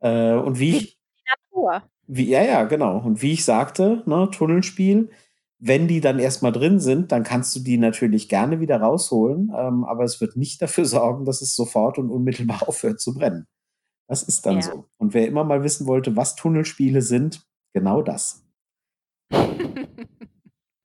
[0.00, 1.22] Äh, und wie ich, die
[1.52, 1.82] Natur.
[2.06, 2.98] wie, ja, ja, genau.
[2.98, 5.10] Und wie ich sagte, ne, Tunnelspiel,
[5.58, 9.84] wenn die dann erstmal drin sind, dann kannst du die natürlich gerne wieder rausholen, ähm,
[9.84, 13.46] aber es wird nicht dafür sorgen, dass es sofort und unmittelbar aufhört zu brennen.
[14.08, 14.62] Das ist dann Ja.
[14.62, 14.84] so.
[14.98, 18.44] Und wer immer mal wissen wollte, was Tunnelspiele sind, genau das.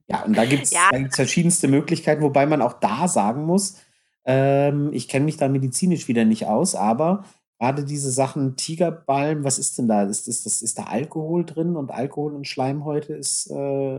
[0.10, 0.90] Ja, und da gibt es Ja.
[1.12, 3.76] verschiedenste Möglichkeiten, wobei man auch da sagen muss,
[4.24, 7.26] ähm, ich kenne mich da medizinisch wieder nicht aus, aber
[7.60, 10.04] gerade diese Sachen Tigerbalm, was ist denn da?
[10.04, 13.98] Ist, ist, das, ist da Alkohol drin und Alkohol und Schleimhäute ist, äh,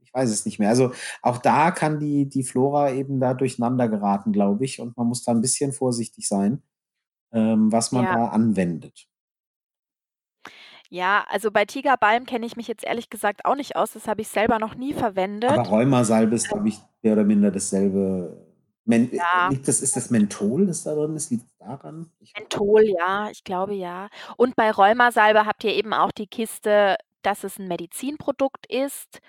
[0.00, 0.70] ich weiß es nicht mehr.
[0.70, 5.06] Also auch da kann die, die Flora eben da durcheinander geraten, glaube ich, und man
[5.06, 6.62] muss da ein bisschen vorsichtig sein,
[7.32, 8.14] ähm, was man Ja.
[8.14, 9.06] da anwendet.
[10.88, 13.92] Ja, also bei Tigerbalm kenne ich mich jetzt ehrlich gesagt auch nicht aus.
[13.92, 15.50] Das habe ich selber noch nie verwendet.
[15.50, 18.46] Aber Rheumasalbe ist, glaube ich, mehr oder minder dasselbe.
[18.84, 19.48] Men Ja.
[19.48, 21.30] liegt das, ist das Menthol, das da drin ist?
[21.30, 22.10] Liegt es daran?
[22.20, 24.08] Ich, Menthol, ja, ich glaube ja.
[24.36, 29.20] Und bei Rheumasalbe habt ihr eben auch die Kiste, dass es ein Medizinprodukt ist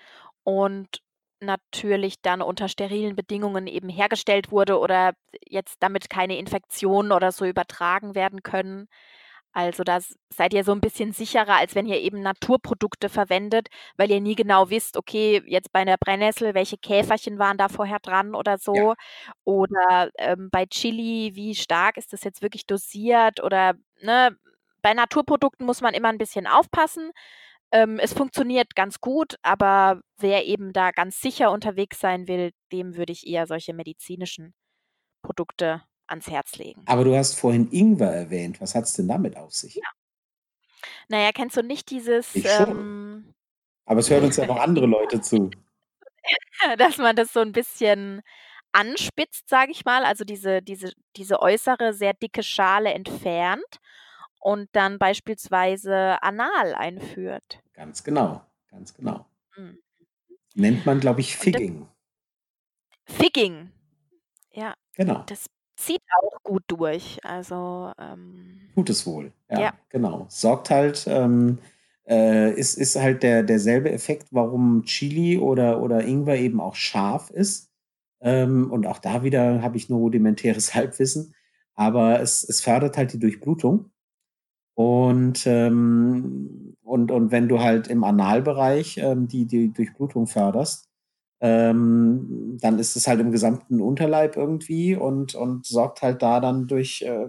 [0.42, 1.00] und
[1.40, 5.14] natürlich dann unter sterilen Bedingungen eben hergestellt wurde oder
[5.46, 8.88] jetzt damit keine Infektionen oder so übertragen werden können.
[9.52, 14.10] Also, da seid ihr so ein bisschen sicherer, als wenn ihr eben Naturprodukte verwendet, weil
[14.10, 18.34] ihr nie genau wisst, okay, jetzt bei 'ner Brennnessel, welche Käferchen waren da vorher dran
[18.34, 18.84] oder ja.
[18.84, 18.94] so.
[19.44, 24.36] Oder, ähm, bei Chili, wie stark ist das jetzt wirklich dosiert oder ne?
[24.82, 27.12] Bei Naturprodukten muss man immer ein bisschen aufpassen.
[27.72, 32.96] Ähm, es funktioniert ganz gut, aber wer eben da ganz sicher unterwegs sein will, dem
[32.96, 34.54] würde ich eher solche medizinischen
[35.22, 36.82] Produkte ans Herz legen.
[36.86, 38.60] Aber du hast vorhin Ingwer erwähnt.
[38.60, 39.76] Was hat es denn damit auf sich?
[39.76, 39.88] Ja.
[41.08, 42.70] Na ja, kennst du nicht dieses, Ich schon.
[42.70, 43.34] ähm
[43.86, 45.50] Aber es hören uns ja noch andere Leute zu.
[46.78, 48.22] dass man das so ein bisschen
[48.72, 53.78] anspitzt, sage ich mal, also diese diese diese äußere, sehr dicke Schale entfernt
[54.44, 57.60] und dann beispielsweise anal einführt.
[57.72, 59.24] Ganz genau, ganz genau.
[59.56, 59.78] Mhm.
[60.54, 61.88] Nennt man, glaube ich, Figging.
[63.06, 63.70] Figging.
[64.52, 65.24] Ja, Genau.
[65.26, 67.18] das zieht auch gut durch.
[67.24, 69.32] Also, ähm Tut es wohl.
[69.50, 69.72] Ja, Ja.
[69.88, 70.26] genau.
[70.28, 71.58] Sorgt halt, ähm,
[72.06, 77.30] äh, ist, ist halt der, derselbe Effekt, warum Chili oder, oder Ingwer eben auch scharf
[77.30, 77.70] ist.
[78.20, 81.34] Ähm, und auch da wieder habe ich nur rudimentäres Halbwissen.
[81.74, 83.90] Aber es, es fördert halt die Durchblutung.
[84.74, 90.88] Und, ähm, und, und wenn du halt im Analbereich ähm, die, die Durchblutung förderst,
[91.40, 96.66] ähm, dann ist es halt im gesamten Unterleib irgendwie und, und sorgt halt da dann
[96.66, 97.28] durch, äh,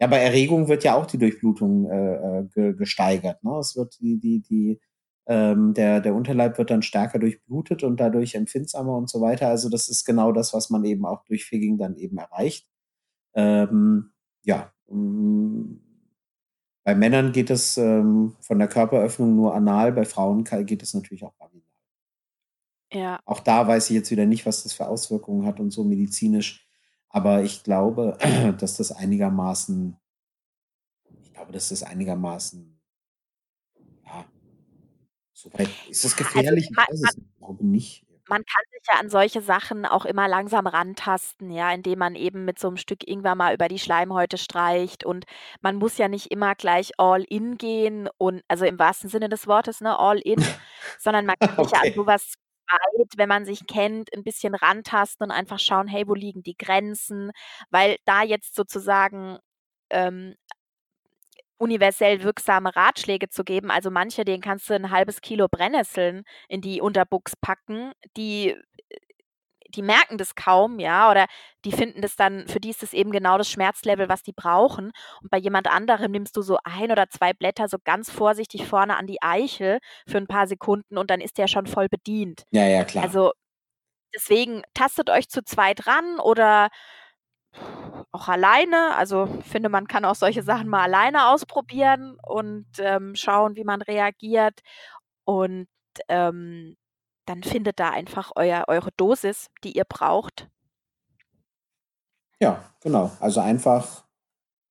[0.00, 3.42] ja, bei Erregung wird ja auch die Durchblutung äh, äh, ge gesteigert.
[3.42, 3.58] Ne?
[3.58, 4.80] Es wird die, die, die,
[5.26, 9.48] ähm, der, der Unterleib wird dann stärker durchblutet und dadurch empfindsamer und so weiter.
[9.48, 12.66] Also das ist genau das, was man eben auch durch Figging dann eben erreicht.
[13.34, 14.12] Ähm,
[14.44, 15.80] ja, ähm,
[16.88, 21.22] bei Männern geht es ähm, von der Körperöffnung nur anal, bei Frauen geht es natürlich
[21.22, 21.68] auch vaginal.
[22.90, 23.20] Ja.
[23.26, 26.66] Auch da weiß ich jetzt wieder nicht, was das für Auswirkungen hat und so medizinisch.
[27.10, 28.16] Aber ich glaube,
[28.58, 29.98] dass das einigermaßen,
[31.20, 32.80] ich glaube, dass das einigermaßen,
[34.06, 34.24] ja,
[35.34, 36.70] soweit, ist das also gefährlich?
[36.70, 37.28] ma Ich weiß es nicht.
[37.28, 38.06] Ich glaube nicht.
[38.28, 42.44] Man kann sich ja an solche Sachen auch immer langsam rantasten, ja, indem man eben
[42.44, 45.24] mit so 'nem Stück Ingwer mal über die Schleimhäute streicht und
[45.62, 49.46] man muss ja nicht immer gleich all in gehen und also im wahrsten Sinne des
[49.46, 50.52] Wortes, ne, all in,
[50.98, 51.94] sondern man kann sich ja an Okay.
[51.94, 52.34] so was
[52.70, 56.56] weit, wenn man sich kennt, 'n bisschen rantasten und einfach schauen: „Hey, wo liegen die
[56.56, 57.30] Grenzen?“
[57.70, 59.38] Weil da jetzt sozusagen,
[59.90, 60.34] ähm
[61.58, 63.70] universell wirksame Ratschläge zu geben.
[63.70, 68.56] Also manche, denen kannst du ein halbes Kilo Brennnesseln in die Unterbuchs packen, die
[69.74, 71.26] die merken das kaum, ja, oder
[71.64, 74.92] die finden das dann für die ist das eben genau das Schmerzlevel, was die brauchen.
[75.22, 78.96] Und bei jemand anderem nimmst du so ein oder zwei Blätter so ganz vorsichtig vorne
[78.96, 82.44] an die Eichel für ein paar Sekunden und dann ist der schon voll bedient.
[82.50, 83.04] Ja, ja, klar.
[83.04, 83.32] Also,
[84.14, 86.68] deswegen tastet euch zu zweit ran oder
[88.18, 88.96] auch alleine.
[88.96, 93.82] Also, finde, man kann auch solche Sachen mal alleine ausprobieren und, ähm, schauen, wie man
[93.82, 94.60] reagiert.
[95.24, 95.68] Und,
[96.08, 96.76] ähm,
[97.26, 100.48] dann findet da einfach euer eure Dosis, die ihr braucht.
[102.40, 103.10] Ja, genau.
[103.20, 104.04] Also einfach,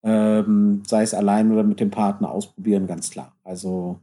[0.04, 3.36] ähm, sei es allein oder mit dem Partner ausprobieren, ganz klar.
[3.44, 4.00] Also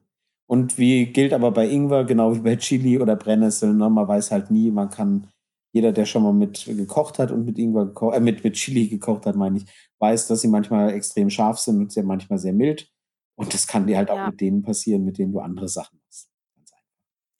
[0.47, 4.31] und wie gilt aber bei Ingwer, genau wie bei Chili oder Brennnesseln, ne, man weiß
[4.31, 5.29] halt nie, man kann
[5.75, 8.87] jeder, der schon mal mit gekocht hat und mit Ingwer gekocht, äh, mit, mit Chili
[8.89, 9.65] gekocht hat, meine ich,
[9.99, 12.89] weiß, dass sie manchmal extrem scharf sind und sehr manchmal sehr mild.
[13.37, 14.31] Und das kann dir halt auch Ja.
[14.31, 16.31] mit denen passieren, mit denen du andere Sachen machst.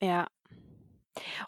[0.03, 0.27] Ja.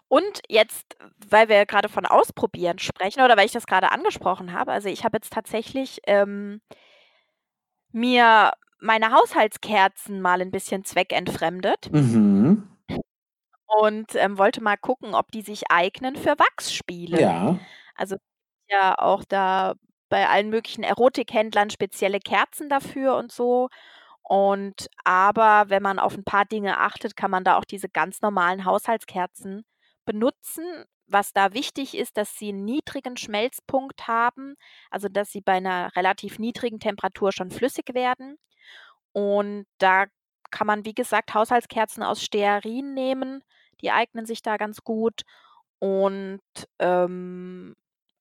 [0.07, 0.95] Und jetzt,
[1.29, 5.03] weil wir gerade von Ausprobieren sprechen oder weil ich das gerade angesprochen habe, also ich
[5.03, 6.61] habe jetzt tatsächlich, ähm
[7.91, 12.63] mir meine Haushaltskerzen mal ein bisschen zweckentfremdet Mhm.
[13.67, 17.21] Und, ähm, wollte mal gucken, ob die sich eignen für Wachsspiele.
[17.21, 17.59] Ja.
[17.95, 18.17] Also,
[18.69, 19.75] ja auch da
[20.09, 23.69] bei allen möglichen Erotikhändlern spezielle Kerzen dafür und so.
[24.23, 28.21] Und aber wenn man auf ein paar Dinge achtet, kann man da auch diese ganz
[28.21, 29.65] normalen Haushaltskerzen
[30.05, 30.65] benutzen.
[31.07, 34.55] Was da wichtig ist, dass sie 'n niedrigen Schmelzpunkt haben,
[34.91, 38.37] also, dass sie bei einer relativ niedrigen Temperatur schon flüssig werden.
[39.13, 40.05] Und da
[40.51, 43.43] kann man, wie gesagt, Haushaltskerzen aus Stearin nehmen.
[43.81, 45.21] Die eignen sich da ganz gut.
[45.79, 46.41] Und,
[46.79, 47.75] ähm,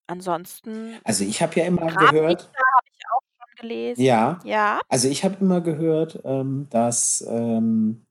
[0.07, 4.03] ansonsten Also, ich habe ja immer gehört habe ich auch schon gelesen.
[4.03, 4.41] Ja.
[4.45, 4.81] Ja?
[4.89, 8.03] Also, ich habe immer gehört, ähm, dass, ähm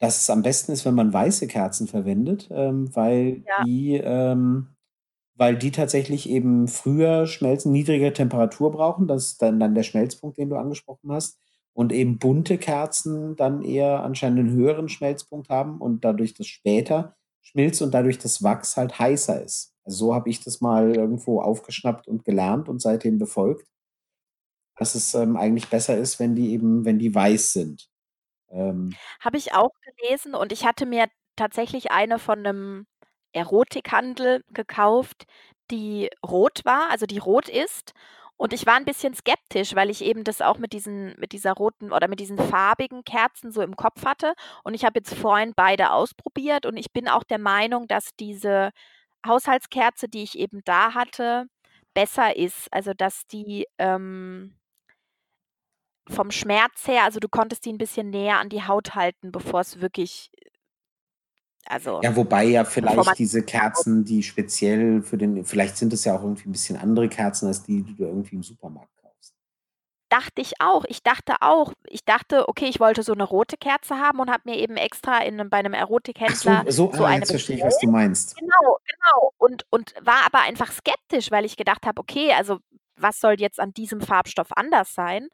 [0.00, 3.64] dass es am besten ist, wenn man weiße Kerzen verwendet, ähm, weil Ja.
[3.64, 4.68] die ähm,
[5.36, 9.08] weil die tatsächlich eben früher schmelzen, niedrige Temperatur brauchen.
[9.08, 11.38] Das ist dann dann der Schmelzpunkt, den du angesprochen hast.
[11.76, 17.16] Und eben bunte Kerzen dann eher anscheinend 'nen höheren Schmelzpunkt haben und dadurch das später
[17.42, 19.72] schmilzt und dadurch das Wachs halt heißer ist.
[19.84, 23.66] Also, so habe ich das mal irgendwo aufgeschnappt und gelernt und seitdem befolgt.
[24.78, 27.88] Dass es, ähm, eigentlich besser ist, wenn die eben wenn die weiß sind.
[28.50, 31.06] Ähm Habe ich auch gelesen und ich hatte mir
[31.36, 32.86] tatsächlich eine von 'nem
[33.32, 35.24] Erotikhandel gekauft,
[35.70, 37.92] die rot war, also, die rot ist.
[38.40, 41.52] Und ich war 'n bisschen skeptisch, weil ich eben das auch mit diesen mit dieser
[41.52, 44.32] roten oder mit diesen farbigen Kerzen so im Kopf hatte.
[44.64, 48.70] Und ich habe jetzt vorhin beide ausprobiert und ich bin auch der Meinung, dass diese
[49.26, 51.48] Haushaltskerze, die ich eben da hatte,
[51.92, 52.68] besser ist.
[52.72, 54.54] Also, dass die, ähm
[56.08, 59.80] vom Schmerz her also, du konntest die 'n bisschen näher an die Haut halten, bevor's
[59.80, 60.30] wirklich
[61.66, 66.16] also, Ja, wobei ja vielleicht diese Kerzen, die speziell für den vielleicht sind es ja
[66.16, 69.34] auch irgendwie 'n bisschen andere Kerzen als die, die du irgendwie im Supermarkt kaufst.
[70.12, 70.84] Dachte ich auch.
[70.88, 74.42] Ich dachte auch ich dachte, okay, ich wollte so 'ne rote Kerze haben und habe
[74.50, 75.72] mir eben extra in bei 'nem
[76.26, 78.36] Ach Erotikhändler so, so so ah, eine jetzt verstehe ich, was du meinst.
[78.36, 79.32] Genau, genau.
[79.38, 82.58] Und und war aber einfach skeptisch, weil ich gedacht habe: „Okay, also,
[82.96, 85.28] was soll jetzt an diesem Farbstoff anders sein?“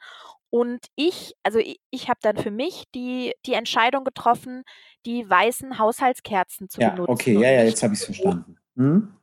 [0.57, 4.63] Und ich also, i ich habe dann für mich die die Entscheidung getroffen,
[5.05, 8.23] die weißen Haushaltskerzen zu Ja, okay, benutzen ja, und ja, nicht jetzt habe diese roten.
[8.23, 8.57] verstanden.
[8.75, 9.15] Mhm.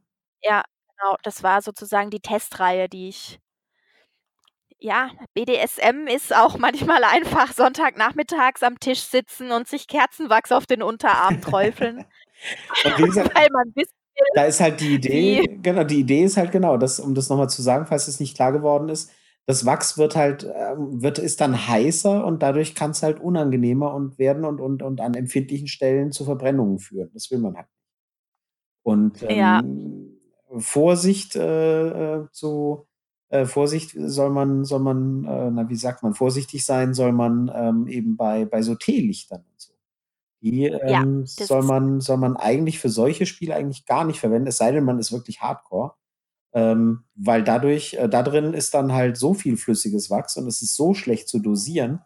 [0.43, 0.63] Ja,
[0.95, 1.17] genau.
[1.23, 3.39] Das war sozusagen die Testreihe, die ich
[4.77, 10.83] ja, BDSM ist auch manchmal einfach Sonntagnachmittags am Tisch sitzen und sich Kerzenwachs auf den
[10.83, 12.05] Unterarm träufeln,
[12.97, 13.91] gesagt, weil man wissen
[14.35, 17.29] da ist halt die Idee wie genau, die Idee ist halt genau, das um das
[17.29, 19.09] noch mal zu sagen, falls es nicht klar geworden ist,
[19.45, 24.17] das Wachs wird halt ähm, wird ist dann heißer und dadurch kann's halt unangenehmer und
[24.19, 27.11] werden und und und an empfindlichen Stellen zu Verbrennungen führen.
[27.13, 27.67] Das will man halt
[28.85, 29.63] Und, Ja.
[29.63, 30.17] ähm,
[30.57, 32.85] Vorsicht, äh, äh, zu
[33.29, 37.49] äh, Vorsicht soll man soll man, äh na, wie sagt man, vorsichtig sein soll man,
[37.55, 39.73] ähm, eben bei bei so Teelichtern und so.
[40.41, 44.19] Die, Ja, ähm, das soll man soll man eigentlich für solche Spiele eigentlich gar nicht
[44.21, 45.93] verwenden, es sei denn, man ist wirklich Hardcore.
[46.53, 50.61] Ähm, weil dadurch äh, da drin ist dann halt so viel flüssiges Wachs und es
[50.61, 52.01] ist so schlecht zu dosieren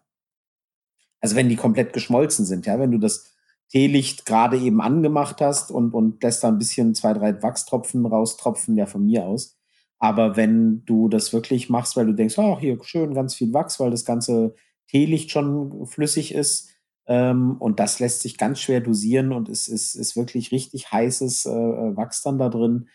[1.20, 3.24] also, wenn die komplett geschmolzen sind, ja, wenn du das
[3.70, 8.76] Teelicht grade eben angemacht hast und und lässt da 'n bisschen 2, 3 Wachstropfen raustropfen,
[8.76, 9.56] ja, von mir aus.
[9.98, 13.80] Aber wenn du das wirklich machst, weil du denkst: „Ach, hier schön ganz viel Wachs“,
[13.80, 14.54] weil das ganze
[14.88, 16.70] Teelicht schon flüssig ist,
[17.06, 21.46] ähm, und das lässt sich ganz schwer dosieren und es ist ist wirklich richtig heißes,
[21.46, 22.88] äh, äh, Wachs dann da drin.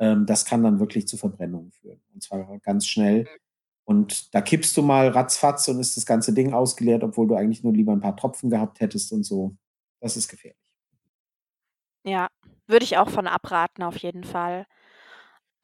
[0.00, 3.30] Ähm, das kann dann wirklich zu Verbrennungen führen und zwar ganz schnell.
[3.86, 7.64] Und da kippst du mal ratzfatz und ist das ganze Ding ausgeleert, obwohl du eigentlich
[7.64, 9.56] nur lieber ein paar Tropfen gehabt hättest und so.
[10.00, 10.56] Das ist gefährlich.
[12.06, 12.28] Ja,
[12.66, 14.66] würde ich auch von abraten, auf jeden Fall.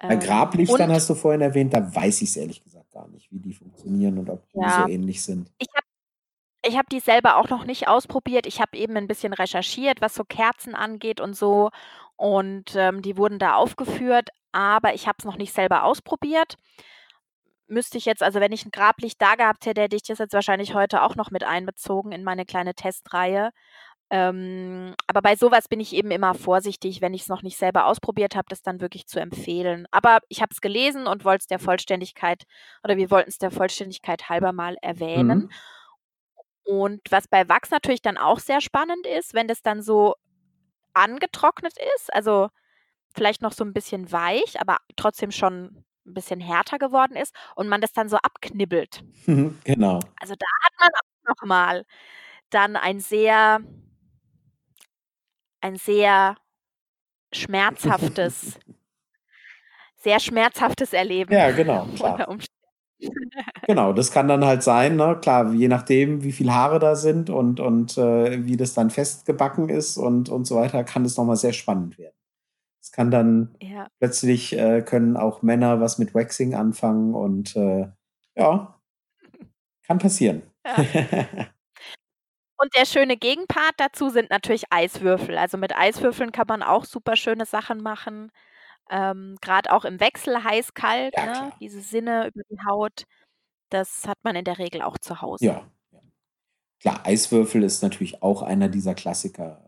[0.09, 3.32] Bei Ähm, Grablichtern hast du vorhin erwähnt, da weiß ich es ehrlich gesagt gar nicht,
[3.32, 4.87] wie die funktionieren und ob die so Ja.
[4.87, 5.51] ähnlich sind.
[5.59, 5.87] Ich habe
[6.66, 8.47] ich habe die selber auch noch nicht ausprobiert.
[8.47, 11.70] Ich habe eben 'n bisschen recherchiert, was so Kerzen angeht und so
[12.17, 16.57] und, ähm, die wurden da aufgeführt, aber ich habe es noch nicht selber ausprobiert.
[17.69, 20.35] Müsste ich jetzt also, wenn ich 'n Grablicht da gehabt hätte, hätte ich das jetzt
[20.35, 23.51] wahrscheinlich heute auch noch mit einbezogen in meine kleine Testreihe.
[24.11, 27.87] Ähm, aber bei so was bin ich eben immer vorsichtig, wenn ich's noch nicht selber
[27.87, 29.87] ausprobiert habe, das dann wirklich zu empfehlen.
[29.93, 32.45] Aber ich habe es gelesen und wollte es der Vollständigkeit
[32.85, 35.49] oder wir wollten's der Vollständigkeit halber mal erwähnen.
[35.49, 35.51] Mhm.
[36.64, 40.14] Und was bei Wachs natürlich dann auch sehr spannend ist, wenn das dann so
[40.97, 42.51] angetrocknet ist, also,
[43.14, 47.68] vielleicht noch so 'n bisschen weich, aber trotzdem schon 'n bisschen härter geworden ist und
[47.68, 49.05] man das dann so abknibbelt.
[49.64, 50.01] Genau.
[50.20, 51.84] Also, da hat man auch noch mal
[52.51, 53.61] dann ein sehr
[55.62, 56.36] ein sehr
[57.34, 58.59] schmerzhaftes
[60.03, 62.20] sehr schmerzhaftes Erleben Ja, genau, klar.
[63.68, 65.18] Genau, das kann dann halt sein, ne?
[65.22, 69.68] Klar, je nachdem, wie viel Haare da sind und und, äh, wie das dann festgebacken
[69.70, 72.14] ist und und so weiter, kann das noch mal sehr spannend werden.
[72.82, 73.88] Es kann dann Ja.
[74.01, 77.88] plötzlich, äh können auch Männer was mit Waxing anfangen und, äh,
[78.36, 78.74] ja
[79.84, 80.42] kann passieren.
[80.64, 80.86] Ja.
[82.59, 85.36] Und der schöne Gegenpart dazu sind natürlich Eiswürfel.
[85.36, 88.30] Also, mit Eiswürfeln kann man auch super schöne Sachen machen,
[88.91, 91.53] ähm, grad auch im Wechsel heiß-kalt, Ja, ne?
[91.61, 93.05] Diese Sinne über die Haut,
[93.70, 95.45] das hat man in der Regel auch zu Hause.
[95.47, 96.01] Ja, ja.
[96.80, 99.62] Klar, Eiswürfel ist natürlich auch einer dieser Klassiker.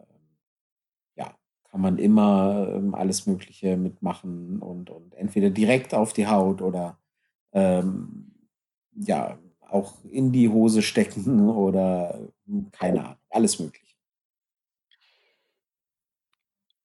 [1.17, 1.35] Ja,
[1.71, 6.99] kann man immer, ähm, alles Mögliche mitmachen und und entweder direkt auf die Haut oder,
[7.53, 8.33] ähm,
[8.95, 9.39] ja,
[9.69, 13.88] auch in die Hose stecken oder, hm, keine Ahnung, alles Mögliche.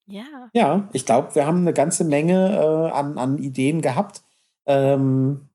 [0.07, 0.49] Ja.
[0.53, 4.21] Ja, ich glaube, wir haben 'ne ganze Menge, äh, an an Ideen gehabt.
[4.65, 5.49] Ähm,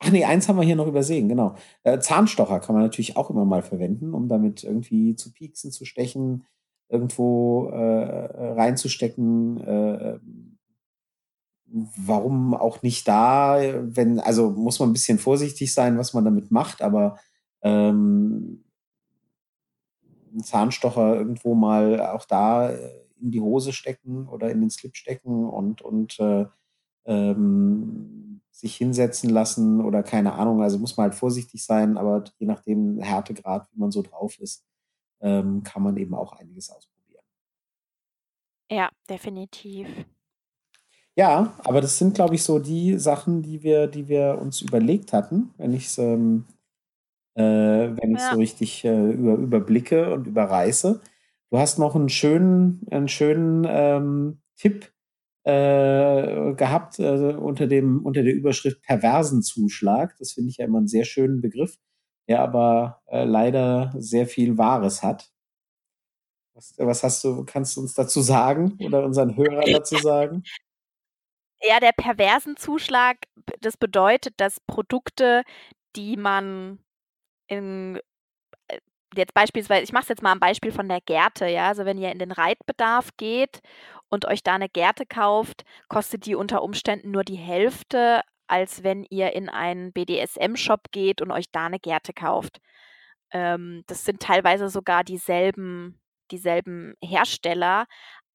[0.00, 1.54] ach ne, eins haben wir hier noch übersehen, genau.
[1.84, 5.84] Äh, Zahnstocher kann man natürlich auch immer mal verwenden, um damit irgendwie zu pieksen, zu
[5.86, 6.44] stechen,
[6.88, 10.58] irgendwo, äh, äh, reinzustecken, äh, ähm
[11.96, 16.50] warum auch nicht da, wenn also, muss man 'n bisschen vorsichtig sein, was man damit
[16.50, 17.18] macht, aber,
[17.62, 18.64] ähm
[20.42, 22.90] Zahnstocher irgendwo mal auch da, äh,
[23.20, 26.46] in die Hose stecken oder in den Slip stecken und und, äh,
[27.06, 30.62] ähm, sich hinsetzen lassen oder keine Ahnung.
[30.62, 34.66] Also, muss man halt vorsichtig sein, aber je nachdem Härtegrad, wie man so drauf ist,
[35.22, 37.22] ähm, kann man eben auch einiges ausprobieren.
[38.70, 39.88] Ja, definitiv.
[41.16, 45.12] Ja, aber das sind, glaube ich, so die Sachen, die wir die wir uns überlegt
[45.12, 46.44] hatten, wenn ich's, ähm,
[47.36, 48.38] äh wenn ich's so Ja.
[48.38, 51.00] richtig, äh, über überblicke und überreiße.
[51.52, 54.92] Du hast noch 'n schönen 'n schönen, ähm, Tipp,
[55.44, 60.14] äh, gehabt, äh, unter dem unter der Überschrift „Perversenzuschlag“.
[60.18, 61.76] Das finde ich ja immer 'n sehr schönen Begriff,
[62.28, 65.28] der aber, äh, leider sehr viel Wahres hat.
[66.56, 70.44] Was was hast du kannst du uns dazu sagen oder unseren Hörern dazu sagen?
[71.60, 75.42] Ja, der Perversenzuschlag, b das bedeutet, dass Produkte,
[75.96, 76.78] die man
[77.48, 78.00] in äh,
[79.16, 81.68] jetzt beispielsweise ich mache es jetzt mal am Beispiel von der Gerte, ja?
[81.68, 83.60] Also, wenn ihr in den Reitbedarf geht
[84.08, 89.04] und euch da 'ne Gerte kauft, kostet die unter Umständen nur die Hälfte, als wenn
[89.10, 92.58] ihr in einen BDSM-Shop geht und euch da 'ne Gerte kauft.
[93.32, 96.00] Ähm, das sind teilweise sogar dieselben
[96.32, 97.86] dieselben Hersteller,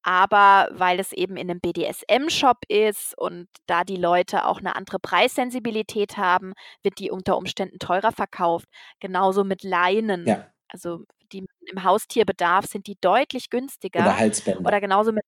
[0.04, 5.00] aber weil es eben in 'nem BDSM-Shop ist und da die Leute auch 'ne andere
[5.00, 6.54] Preissensibilität haben,
[6.84, 8.68] wird die unter Umständen teurer verkauft.
[9.02, 10.34] Genauso mit Leinen.
[10.34, 10.54] Ja.
[10.74, 13.50] Also, die im Haustierbedarf sind die deutlich
[13.98, 14.62] Oder günstiger Halsbänder.
[14.66, 15.24] oder genauso mit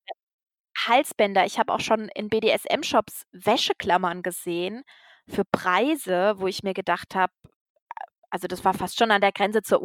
[0.86, 1.46] Halsbänder.
[1.46, 4.84] Ich habe auch schon in BDSM-Shops Wäscheklammern gesehen
[5.28, 7.32] für Preise, wo ich mir gedacht habe
[8.30, 9.82] also, das war fast schon an der Grenze zur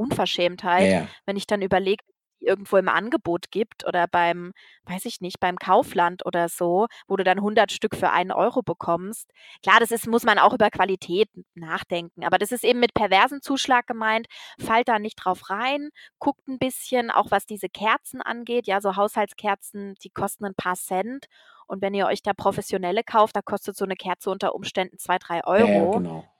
[0.75, 1.09] Ja, Unverschämtheit, ja.
[1.25, 2.03] wenn ich dann überlege,
[2.43, 4.53] irgendwo im Angebot gibt oder beim
[4.85, 8.63] weiß ich nicht, beim Kaufland oder so, wo du dann 100 Stück für 1 €
[8.63, 9.31] bekommst.
[9.63, 13.87] Klar, das ist muss man auch über Qualität nachdenken, aber das ist eben mit Perversenzuschlag
[13.87, 14.27] gemeint.
[14.59, 15.89] Fallt da nicht drauf rein,
[16.19, 18.67] guckt 'n bisschen, auch was diese Kerzen angeht.
[18.67, 21.25] Ja, so Haushaltskerzen, die kosten 'n paar Cent
[21.67, 25.17] und wenn ihr euch da professionelle kauft, da kostet so 'ne Kerze unter Umständen 2,
[25.19, 25.91] drei Ja, ja, Euro.
[25.91, 26.30] genau.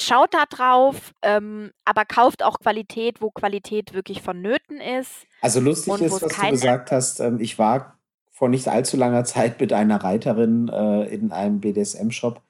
[0.00, 6.00] Schaut da drauf, ähm, aber kauft auch Qualität, wo Qualität wirklich vonnöten ist Also, lustig
[6.00, 7.98] ist, was du gesagt hast, ähm, ich war
[8.30, 12.42] vor nicht allzu langer Zeit mit einer Reiterin, äh, in einem BDSM-Shop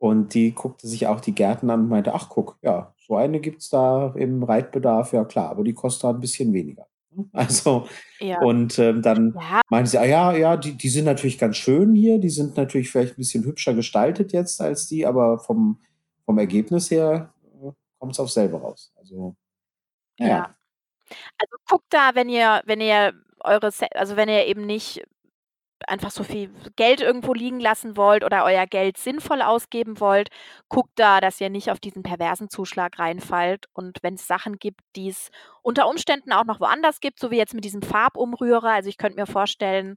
[0.00, 3.40] Und die guckte sich auch die Gärten an und meinte, ach guck, ja, so eine
[3.40, 6.86] gibt es da im Reitbedarf, ja klar, aber die kostet halt ein bisschen weniger.
[7.32, 7.86] Also,
[8.20, 8.40] Ja.
[8.40, 9.60] und ähm, dann Ja.
[9.70, 12.90] meinte sie, ah ja, ja, die, die sind natürlich ganz schön hier, die sind natürlich
[12.90, 15.78] vielleicht ein bisschen hübscher gestaltet jetzt als die, aber vom,
[16.28, 18.92] vom Ergebnis her äh, kommt es auf selber raus.
[18.96, 19.34] Also,
[20.18, 20.26] ja.
[20.26, 20.56] Ja.
[21.38, 25.02] Also guckt da, wenn ihr, wenn ihr eure, also wenn ihr eben nicht
[25.86, 30.28] einfach so viel Geld irgendwo liegen lassen wollt oder euer Geld sinnvoll ausgeben wollt,
[30.68, 33.64] guckt da, dass ihr nicht auf diesen perversen Zuschlag reinfallt.
[33.72, 35.30] Und wenn es Sachen gibt, die es
[35.62, 38.70] unter Umständen auch noch woanders gibt, so wie jetzt mit diesem Farbumrührer.
[38.70, 39.96] Also ich könnte mir vorstellen,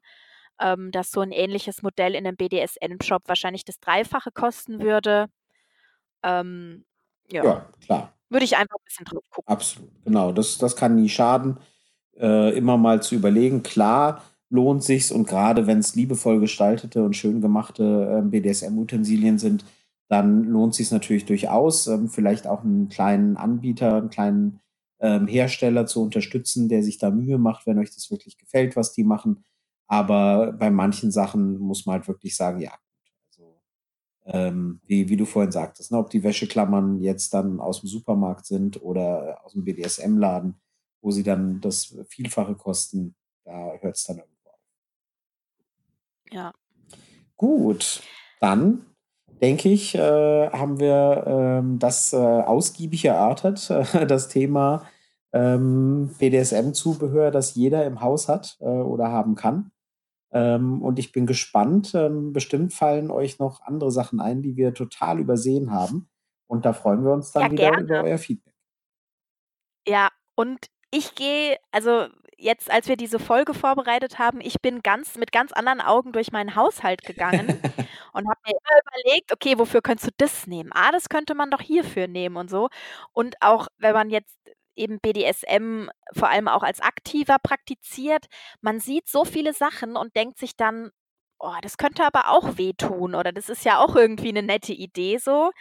[0.61, 5.27] ähm, dass so ein ähnliches Modell in einem BDSM-Shop wahrscheinlich das Dreifache kosten würde.
[6.24, 6.86] Ähm,
[7.32, 7.43] ja.
[7.43, 8.13] ja, klar.
[8.30, 9.51] Würde ich einfach ein bisschen drauf gucken.
[9.51, 10.32] Absolut, genau.
[10.32, 11.57] Das, das kann nie schaden,
[12.17, 13.63] äh, immer mal zu überlegen.
[13.63, 19.65] Klar lohnt sich's und gerade wenn es liebevoll gestaltete und schön gemachte äh, BDSM-Utensilien sind,
[20.09, 24.59] dann lohnt sich natürlich durchaus, ähm, vielleicht auch einen kleinen Anbieter, einen kleinen
[24.99, 28.91] ähm, Hersteller zu unterstützen, der sich da Mühe macht, wenn euch das wirklich gefällt, was
[28.91, 29.43] die machen.
[29.88, 32.72] Aber bei manchen Sachen muss man halt wirklich sagen, ja,
[34.26, 38.45] ähm, wie, wie du vorhin sagtest, ne, ob die Wäscheklammern jetzt dann aus dem Supermarkt
[38.45, 40.55] sind oder aus dem BDSM-Laden,
[41.01, 44.59] wo sie dann das Vielfache kosten, da hört es dann irgendwo auf.
[46.32, 46.51] Ja.
[47.36, 48.03] Gut,
[48.39, 48.86] dann
[49.41, 54.86] denke ich, äh, haben wir ähm, das äh, ausgiebig erörtert, äh, das Thema
[55.34, 59.72] ähm, BDSM-Zubehör, das jeder im Haus hat äh, oder haben kann.
[60.32, 61.93] Ähm, und ich bin gespannt.
[61.95, 66.09] Ähm, bestimmt fallen euch noch andere Sachen ein, die wir total übersehen haben.
[66.47, 67.82] Und da freuen wir uns dann Ja, wieder gerne.
[67.82, 68.55] über euer Feedback.
[69.88, 72.07] Ja, und ich gehe, also
[72.38, 76.32] jetzt, als wir diese Folge vorbereitet haben, ich bin ganz mit ganz anderen Augen durch
[76.32, 77.47] meinen Haushalt gegangen
[78.13, 80.71] und habe mir immer überlegt, okay, wofür könntest du das nehmen?
[80.73, 82.69] Ah, das könnte man doch hierfür nehmen und so.
[83.13, 84.38] Und auch wenn man jetzt
[84.76, 88.26] eben BDSM vor allem auch als aktiver praktiziert,
[88.61, 90.91] man sieht so viele Sachen und denkt sich dann,
[91.39, 95.17] oh, das könnte aber auch wehtun oder das ist ja auch irgendwie eine nette Idee
[95.17, 95.51] so.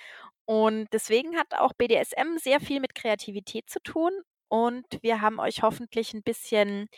[0.45, 4.11] Und deswegen hat auch BDSM sehr viel mit Kreativität zu tun.
[4.49, 6.89] Und wir haben euch hoffentlich ein bisschen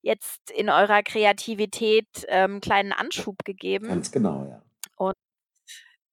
[0.00, 3.88] jetzt in eurer Kreativität ähm, kleinen Anschub gegeben.
[3.88, 4.62] Ganz genau, ja.
[4.96, 5.14] Und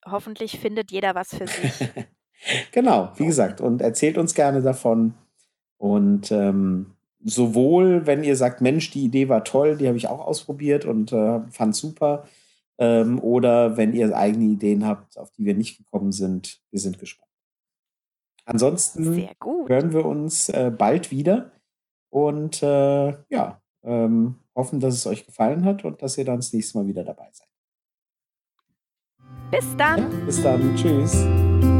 [0.05, 1.89] hoffentlich findet jeder was für sich.
[2.71, 5.13] genau, wie gesagt, und erzählt uns gerne davon.
[5.83, 6.93] Und ähm,
[7.25, 11.11] sowohl, wenn ihr sagt, Mensch, die Idee war toll, die habe ich auch ausprobiert und
[11.11, 12.23] äh, fand super.
[12.77, 16.99] Ähm, oder wenn ihr eigene Ideen habt, auf die wir nicht gekommen sind, wir sind
[16.99, 17.29] gespannt.
[18.45, 19.67] Ansonsten Sehr gut.
[19.67, 21.51] hören wir uns äh, bald wieder
[22.09, 26.53] und äh, ja, ähm, hoffen, dass es euch gefallen hat und dass ihr dann das
[26.53, 27.49] nächste Mal wieder dabei seid.
[29.51, 29.99] Bis dann.
[29.99, 30.75] Ja, bis dann.
[30.77, 31.72] Tschüss.